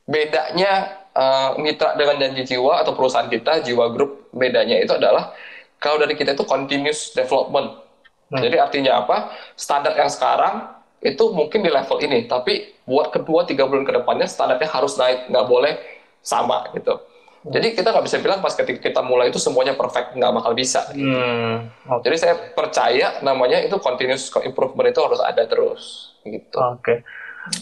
bedanya 0.05 1.01
uh, 1.17 1.51
mitra 1.57 1.97
dengan 1.97 2.21
janji 2.21 2.45
jiwa 2.45 2.85
atau 2.85 2.93
perusahaan 2.93 3.29
kita 3.29 3.65
jiwa 3.65 3.89
grup 3.93 4.29
bedanya 4.37 4.77
itu 4.81 4.93
adalah 4.93 5.33
kalau 5.79 6.03
dari 6.03 6.19
kita 6.19 6.35
itu 6.37 6.45
continuous 6.45 7.15
development. 7.17 7.81
Hmm. 8.29 8.41
Jadi 8.45 8.57
artinya 8.61 9.01
apa? 9.01 9.33
Standar 9.57 9.97
yang 9.97 10.13
sekarang 10.13 10.69
itu 10.99 11.31
mungkin 11.31 11.63
di 11.63 11.71
level 11.71 12.03
ini, 12.03 12.27
tapi 12.27 12.75
buat 12.83 13.15
kedua 13.15 13.47
tiga 13.47 13.65
bulan 13.71 13.87
ke 13.87 13.95
depannya 13.95 14.27
standarnya 14.27 14.67
harus 14.67 14.99
naik, 14.99 15.31
nggak 15.31 15.47
boleh 15.47 15.79
sama 16.21 16.67
gitu. 16.75 16.99
Jadi 17.47 17.79
kita 17.79 17.95
nggak 17.95 18.07
bisa 18.11 18.19
bilang 18.19 18.43
pas 18.43 18.51
ketika 18.51 18.83
kita 18.83 19.01
mulai 19.01 19.31
itu 19.31 19.39
semuanya 19.39 19.79
perfect, 19.79 20.19
nggak 20.19 20.33
bakal 20.35 20.53
bisa. 20.59 20.91
Hmm. 20.91 21.71
Oke. 21.87 22.11
Jadi 22.11 22.17
saya 22.19 22.35
percaya 22.35 23.23
namanya 23.23 23.63
itu 23.63 23.79
continuous 23.79 24.27
improvement 24.43 24.91
itu 24.91 24.99
harus 24.99 25.23
ada 25.23 25.47
terus 25.47 26.13
gitu. 26.27 26.59
Oke. 26.59 27.07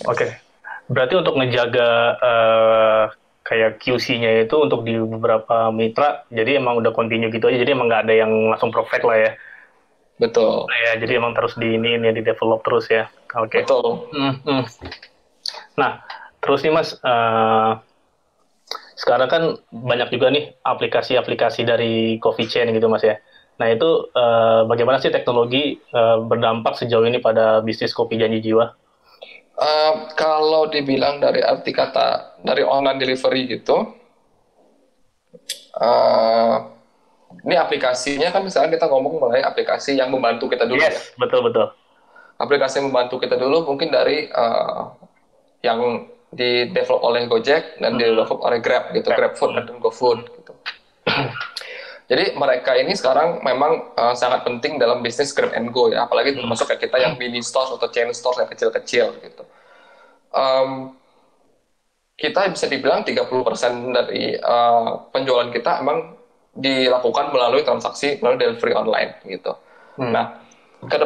Oke. 0.08 0.40
Berarti 0.88 1.14
untuk 1.20 1.36
ngejaga 1.36 1.88
eh, 2.16 3.04
kayak 3.46 3.78
QC-nya 3.78 4.48
itu 4.48 4.56
untuk 4.58 4.82
di 4.82 4.96
beberapa 4.96 5.68
mitra, 5.70 6.24
jadi 6.32 6.58
emang 6.58 6.80
udah 6.80 6.90
continue 6.96 7.28
gitu 7.28 7.52
aja. 7.52 7.60
Jadi 7.60 7.70
emang 7.76 7.92
nggak 7.92 8.08
ada 8.08 8.14
yang 8.16 8.32
langsung 8.50 8.72
perfect 8.72 9.04
lah 9.04 9.18
ya. 9.18 9.30
Betul. 10.16 10.64
Ya, 10.72 10.96
jadi 10.96 11.20
emang 11.20 11.36
terus 11.36 11.52
di 11.60 11.76
ini 11.76 12.00
ya 12.00 12.12
di 12.16 12.24
develop 12.24 12.64
terus 12.64 12.88
ya. 12.88 13.12
Oke. 13.36 13.60
Betul. 13.60 14.08
Hmm, 14.16 14.40
hmm. 14.40 14.64
Nah, 15.76 16.00
terus 16.40 16.64
nih 16.64 16.72
Mas, 16.72 16.96
eh, 16.96 17.70
sekarang 18.96 19.28
kan 19.28 19.42
banyak 19.70 20.08
juga 20.08 20.32
nih 20.32 20.56
aplikasi-aplikasi 20.64 21.68
dari 21.68 22.16
coffee 22.18 22.48
chain 22.48 22.72
gitu 22.72 22.88
Mas 22.88 23.04
ya. 23.04 23.20
Nah 23.60 23.68
itu 23.72 24.08
eh, 24.12 24.60
bagaimana 24.68 25.00
sih 25.00 25.12
teknologi 25.12 25.76
eh, 25.80 26.16
berdampak 26.24 26.74
sejauh 26.80 27.04
ini 27.04 27.20
pada 27.20 27.60
bisnis 27.60 27.92
kopi 27.92 28.16
janji 28.20 28.40
jiwa? 28.40 28.72
Eh, 29.56 29.92
kalau 30.16 30.68
dibilang 30.68 31.20
dari 31.20 31.40
arti 31.40 31.72
kata 31.72 32.40
dari 32.44 32.60
online 32.64 33.00
delivery 33.00 33.48
gitu, 33.48 33.76
eh, 35.80 36.56
Ini 37.46 37.54
aplikasinya 37.58 38.32
kan 38.34 38.42
misalnya 38.42 38.74
kita 38.74 38.86
ngomong 38.90 39.18
mengenai 39.22 39.44
aplikasi 39.44 39.98
yang 39.98 40.10
membantu 40.10 40.50
kita 40.50 40.64
dulu 40.66 40.82
ya. 40.82 40.94
Yes, 40.94 41.14
betul 41.18 41.46
betul. 41.46 41.70
Aplikasi 42.38 42.80
yang 42.80 42.90
membantu 42.90 43.20
kita 43.22 43.36
dulu 43.38 43.66
mungkin 43.66 43.90
dari 43.92 44.26
eh, 44.30 44.80
yang 45.62 46.10
di 46.36 46.68
develop 46.68 47.00
oleh 47.00 47.24
Gojek 47.24 47.80
dan 47.80 47.96
di 47.96 48.04
develop 48.04 48.44
oleh 48.44 48.60
Grab 48.60 48.92
gitu, 48.92 49.08
Grab. 49.08 49.32
GrabFood 49.32 49.50
dan 49.56 49.76
GoFood 49.80 50.20
gitu. 50.36 50.52
Jadi 52.12 52.38
mereka 52.38 52.76
ini 52.76 52.92
sekarang 52.94 53.40
memang 53.40 53.96
eh, 53.96 54.14
sangat 54.14 54.44
penting 54.44 54.76
dalam 54.76 55.00
bisnis 55.00 55.32
Grab 55.32 55.56
and 55.56 55.72
Go 55.72 55.88
ya, 55.88 56.04
apalagi 56.04 56.36
termasuk 56.36 56.68
kayak 56.68 56.84
kita 56.84 56.96
yang 57.00 57.16
mini 57.16 57.40
stores 57.40 57.72
atau 57.72 57.88
chain 57.88 58.12
stores 58.12 58.38
yang 58.38 58.50
kecil-kecil 58.52 59.06
gitu. 59.24 59.42
Em, 60.36 60.92
kita 62.16 62.48
bisa 62.52 62.68
dibilang 62.68 63.02
30% 63.02 63.96
dari 63.96 64.36
eh, 64.36 64.90
penjualan 65.10 65.48
kita 65.48 65.80
emang 65.80 66.14
dilakukan 66.56 67.32
melalui 67.32 67.64
transaksi 67.64 68.20
melalui 68.20 68.40
delivery 68.40 68.72
online 68.76 69.12
gitu. 69.28 69.52
Hmm. 69.96 70.12
Nah, 70.12 70.40
ke 70.84 70.96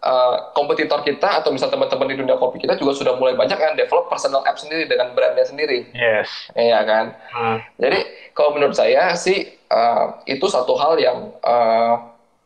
eh, 0.00 0.36
kompetitor 0.56 1.04
kita 1.04 1.44
atau 1.44 1.52
misal 1.52 1.68
teman-teman 1.68 2.08
di 2.08 2.16
dunia 2.16 2.36
kopi 2.40 2.60
kita 2.64 2.76
juga 2.80 2.96
sudah 2.96 3.14
mulai 3.20 3.36
banyak 3.36 3.56
yang 3.56 3.76
develop 3.76 4.08
personal 4.08 4.40
app 4.48 4.56
sendiri 4.56 4.88
dengan 4.88 5.12
brandnya 5.12 5.44
sendiri, 5.44 5.88
Yes. 5.92 6.28
Iya 6.56 6.80
kan? 6.88 7.12
Hmm. 7.32 7.58
Jadi 7.76 8.32
kalau 8.32 8.56
menurut 8.56 8.76
saya 8.76 9.12
sih 9.14 9.44
eh, 9.52 10.06
itu 10.26 10.46
satu 10.48 10.74
hal 10.80 10.96
yang 10.96 11.32
eh, 11.44 11.94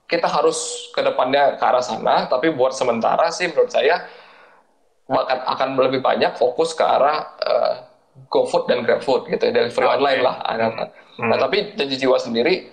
kita 0.05 0.29
harus 0.29 0.91
ke 0.93 1.01
depannya 1.01 1.57
ke 1.57 1.65
arah 1.65 1.81
sana, 1.81 2.29
tapi 2.29 2.53
buat 2.53 2.77
sementara 2.77 3.33
sih 3.33 3.49
menurut 3.49 3.73
saya 3.73 4.05
akan 5.09 5.39
akan 5.53 5.69
lebih 5.81 6.01
banyak 6.01 6.37
fokus 6.37 6.73
ke 6.73 6.85
arah 6.85 7.33
eh, 7.41 7.75
GoFood 8.31 8.71
dan 8.71 8.87
GrabFood 8.87 9.27
gitu, 9.27 9.51
delivery 9.51 9.87
Oke. 9.91 9.95
online 9.99 10.21
lah. 10.23 10.37
Nah, 11.19 11.39
tapi 11.39 11.75
janji 11.75 11.99
jiwa 11.99 12.19
sendiri 12.19 12.71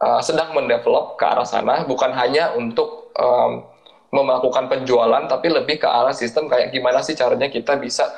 eh, 0.00 0.20
sedang 0.22 0.54
mendevelop 0.54 1.18
ke 1.18 1.24
arah 1.26 1.46
sana, 1.46 1.86
bukan 1.86 2.10
hanya 2.14 2.54
untuk 2.54 3.10
em, 3.16 3.75
melakukan 4.10 4.70
penjualan, 4.70 5.24
tapi 5.26 5.50
lebih 5.50 5.82
ke 5.82 5.88
arah 5.88 6.14
sistem 6.14 6.46
kayak 6.46 6.70
gimana 6.70 7.02
sih 7.02 7.18
caranya 7.18 7.50
kita 7.50 7.74
bisa 7.78 8.10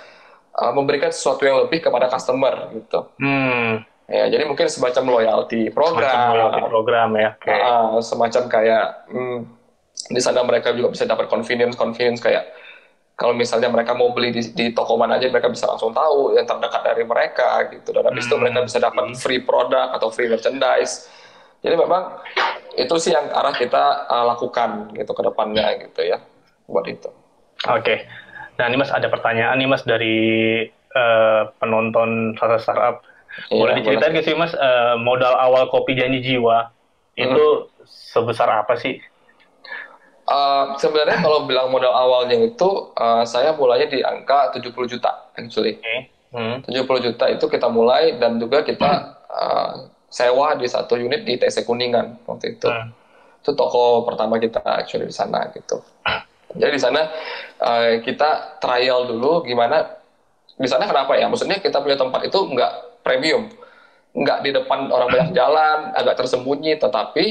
eh, 0.52 0.72
memberikan 0.72 1.08
sesuatu 1.08 1.44
yang 1.44 1.64
lebih 1.64 1.80
kepada 1.84 2.08
customer 2.12 2.72
gitu. 2.76 3.08
Hmm. 3.20 3.84
Ya, 4.08 4.24
jadi 4.32 4.48
mungkin 4.48 4.72
semacam 4.72 5.20
loyalty 5.20 5.68
program, 5.68 6.08
Semacam 6.08 6.32
loyalty 6.32 6.62
program 6.64 7.08
ya. 7.12 7.30
Oke. 7.36 7.52
Ah, 7.52 7.92
semacam 8.00 8.42
kayak 8.48 8.84
hmm, 9.12 9.38
di 10.08 10.20
sana 10.24 10.40
mereka 10.48 10.72
juga 10.72 10.88
bisa 10.96 11.04
dapat 11.04 11.28
convenience 11.28 11.76
convenience 11.76 12.24
kayak 12.24 12.48
kalau 13.18 13.34
misalnya 13.34 13.66
mereka 13.68 13.92
mau 13.98 14.14
beli 14.14 14.30
di, 14.30 14.42
di 14.54 14.66
toko 14.72 14.94
mana 14.94 15.18
aja 15.18 15.26
mereka 15.28 15.50
bisa 15.50 15.66
langsung 15.66 15.90
tahu 15.90 16.38
yang 16.38 16.46
terdekat 16.46 16.86
dari 16.86 17.02
mereka 17.04 17.66
gitu 17.68 17.90
dan 17.90 18.06
habis 18.06 18.24
itu 18.24 18.32
Hmm. 18.38 18.46
mereka 18.46 18.64
bisa 18.64 18.78
dapat 18.78 19.04
free 19.18 19.42
product 19.42 19.90
atau 19.98 20.08
free 20.08 20.30
merchandise 20.30 21.10
jadi 21.60 21.74
memang 21.74 22.22
itu 22.78 22.94
sih 23.02 23.10
yang 23.10 23.26
arah 23.34 23.54
kita 23.54 24.06
ah, 24.06 24.24
lakukan 24.34 24.94
gitu 24.94 25.10
ke 25.10 25.22
depannya 25.26 25.66
gitu 25.82 26.06
ya 26.06 26.22
buat 26.70 26.86
itu 26.86 27.10
Oke. 27.66 28.06
Nah, 28.54 28.70
ini 28.70 28.78
Mas 28.78 28.94
ada 28.94 29.10
pertanyaan 29.10 29.58
nih 29.58 29.66
Mas 29.66 29.82
dari 29.82 30.18
eh, 30.70 31.42
penonton 31.58 32.38
Sasa 32.38 32.62
Startup. 32.62 33.02
Boleh 33.50 33.74
Iya, 33.74 33.82
diceritain 33.82 34.14
boleh. 34.14 34.22
nggak 34.22 34.26
sih 34.30 34.34
Mas 34.38 34.54
eh, 34.54 34.94
modal 35.02 35.34
awal 35.34 35.66
kopi 35.66 35.98
janji 35.98 36.22
jiwa 36.22 36.70
itu 37.18 37.66
sebesar 37.82 38.62
apa 38.62 38.78
sih? 38.78 39.02
Uh, 40.28 40.76
sebenarnya 40.76 41.24
kalau 41.24 41.48
bilang 41.48 41.72
modal 41.72 41.88
awalnya 41.88 42.36
itu 42.36 42.92
uh, 42.92 43.24
saya 43.24 43.56
mulainya 43.56 43.88
di 43.88 44.04
angka 44.04 44.52
70 44.52 44.76
juta 44.84 45.32
actually 45.32 45.80
Oke. 45.80 45.96
Hmm. 46.36 46.60
70 46.68 46.84
juta 47.00 47.24
itu 47.32 47.48
kita 47.48 47.72
mulai 47.72 48.20
dan 48.20 48.36
juga 48.36 48.60
kita 48.60 49.16
uh, 49.24 49.88
sewa 50.08 50.56
di 50.56 50.64
satu 50.64 50.96
unit 50.96 51.24
di 51.24 51.36
TC 51.36 51.68
Kuningan 51.68 52.24
waktu 52.24 52.56
itu. 52.56 52.68
Hmm. 52.68 52.92
Itu 53.44 53.54
toko 53.54 54.04
pertama 54.08 54.40
kita 54.40 54.60
actually 54.64 55.08
di 55.08 55.14
sana 55.14 55.52
gitu. 55.52 55.80
Jadi 56.56 56.72
di 56.74 56.80
sana 56.80 57.12
uh, 57.60 58.00
kita 58.00 58.60
trial 58.60 59.04
dulu 59.04 59.44
gimana 59.44 59.84
di 60.58 60.66
sana 60.66 60.88
kenapa 60.88 61.14
ya? 61.14 61.28
Maksudnya 61.28 61.60
kita 61.60 61.84
punya 61.84 61.94
tempat 62.00 62.24
itu 62.24 62.38
nggak 62.40 63.04
premium, 63.04 63.52
nggak 64.16 64.38
di 64.42 64.50
depan 64.56 64.88
orang 64.90 65.08
banyak 65.12 65.30
jalan, 65.36 65.92
agak 65.94 66.24
tersembunyi, 66.24 66.80
tetapi 66.80 67.24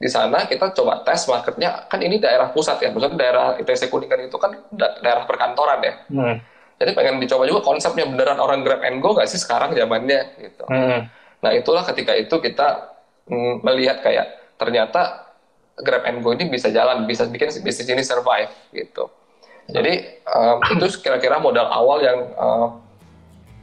di 0.00 0.08
sana 0.08 0.48
kita 0.48 0.72
coba 0.72 1.04
tes 1.04 1.28
marketnya 1.28 1.84
kan 1.90 2.00
ini 2.00 2.16
daerah 2.16 2.52
pusat 2.56 2.80
ya, 2.80 2.88
maksudnya 2.88 3.20
daerah 3.20 3.46
ITC 3.60 3.92
Kuningan 3.92 4.28
itu 4.28 4.36
kan 4.40 4.56
da- 4.72 4.96
daerah 5.02 5.24
perkantoran 5.28 5.80
ya. 5.82 5.94
Hmm. 6.08 6.36
Jadi 6.80 6.96
pengen 6.96 7.20
dicoba 7.20 7.44
juga 7.44 7.60
konsepnya 7.60 8.08
beneran 8.08 8.40
orang 8.40 8.64
Grab 8.64 8.80
and 8.80 9.04
Go 9.04 9.12
nggak 9.12 9.28
sih 9.28 9.36
sekarang 9.36 9.76
zamannya 9.76 10.40
gitu. 10.40 10.64
Hmm. 10.68 11.12
Nah 11.40 11.50
itulah 11.56 11.82
ketika 11.88 12.12
itu 12.16 12.36
kita 12.40 12.96
mm, 13.28 13.64
melihat 13.64 14.04
kayak 14.04 14.56
ternyata 14.60 15.32
Grab 15.80 16.04
and 16.04 16.20
Go 16.20 16.36
ini 16.36 16.52
bisa 16.52 16.68
jalan, 16.68 17.08
bisa 17.08 17.24
bikin 17.24 17.48
bisnis 17.64 17.88
ini 17.88 18.04
survive 18.04 18.52
gitu. 18.76 19.08
Jadi 19.70 20.20
um, 20.28 20.58
itu 20.76 20.86
kira-kira 21.00 21.40
modal 21.40 21.70
awal 21.70 22.02
yang 22.04 22.18
uh, 22.36 22.68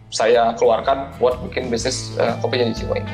saya 0.10 0.56
keluarkan 0.56 1.14
buat 1.20 1.38
bikin 1.46 1.68
bisnis 1.70 2.16
uh, 2.18 2.34
kopi 2.42 2.64
janji 2.64 2.82
jiwa 2.82 2.98
ini. 2.98 3.14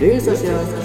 Daily 0.00 0.18
Social 0.18 0.64
Podcast. 0.64 0.79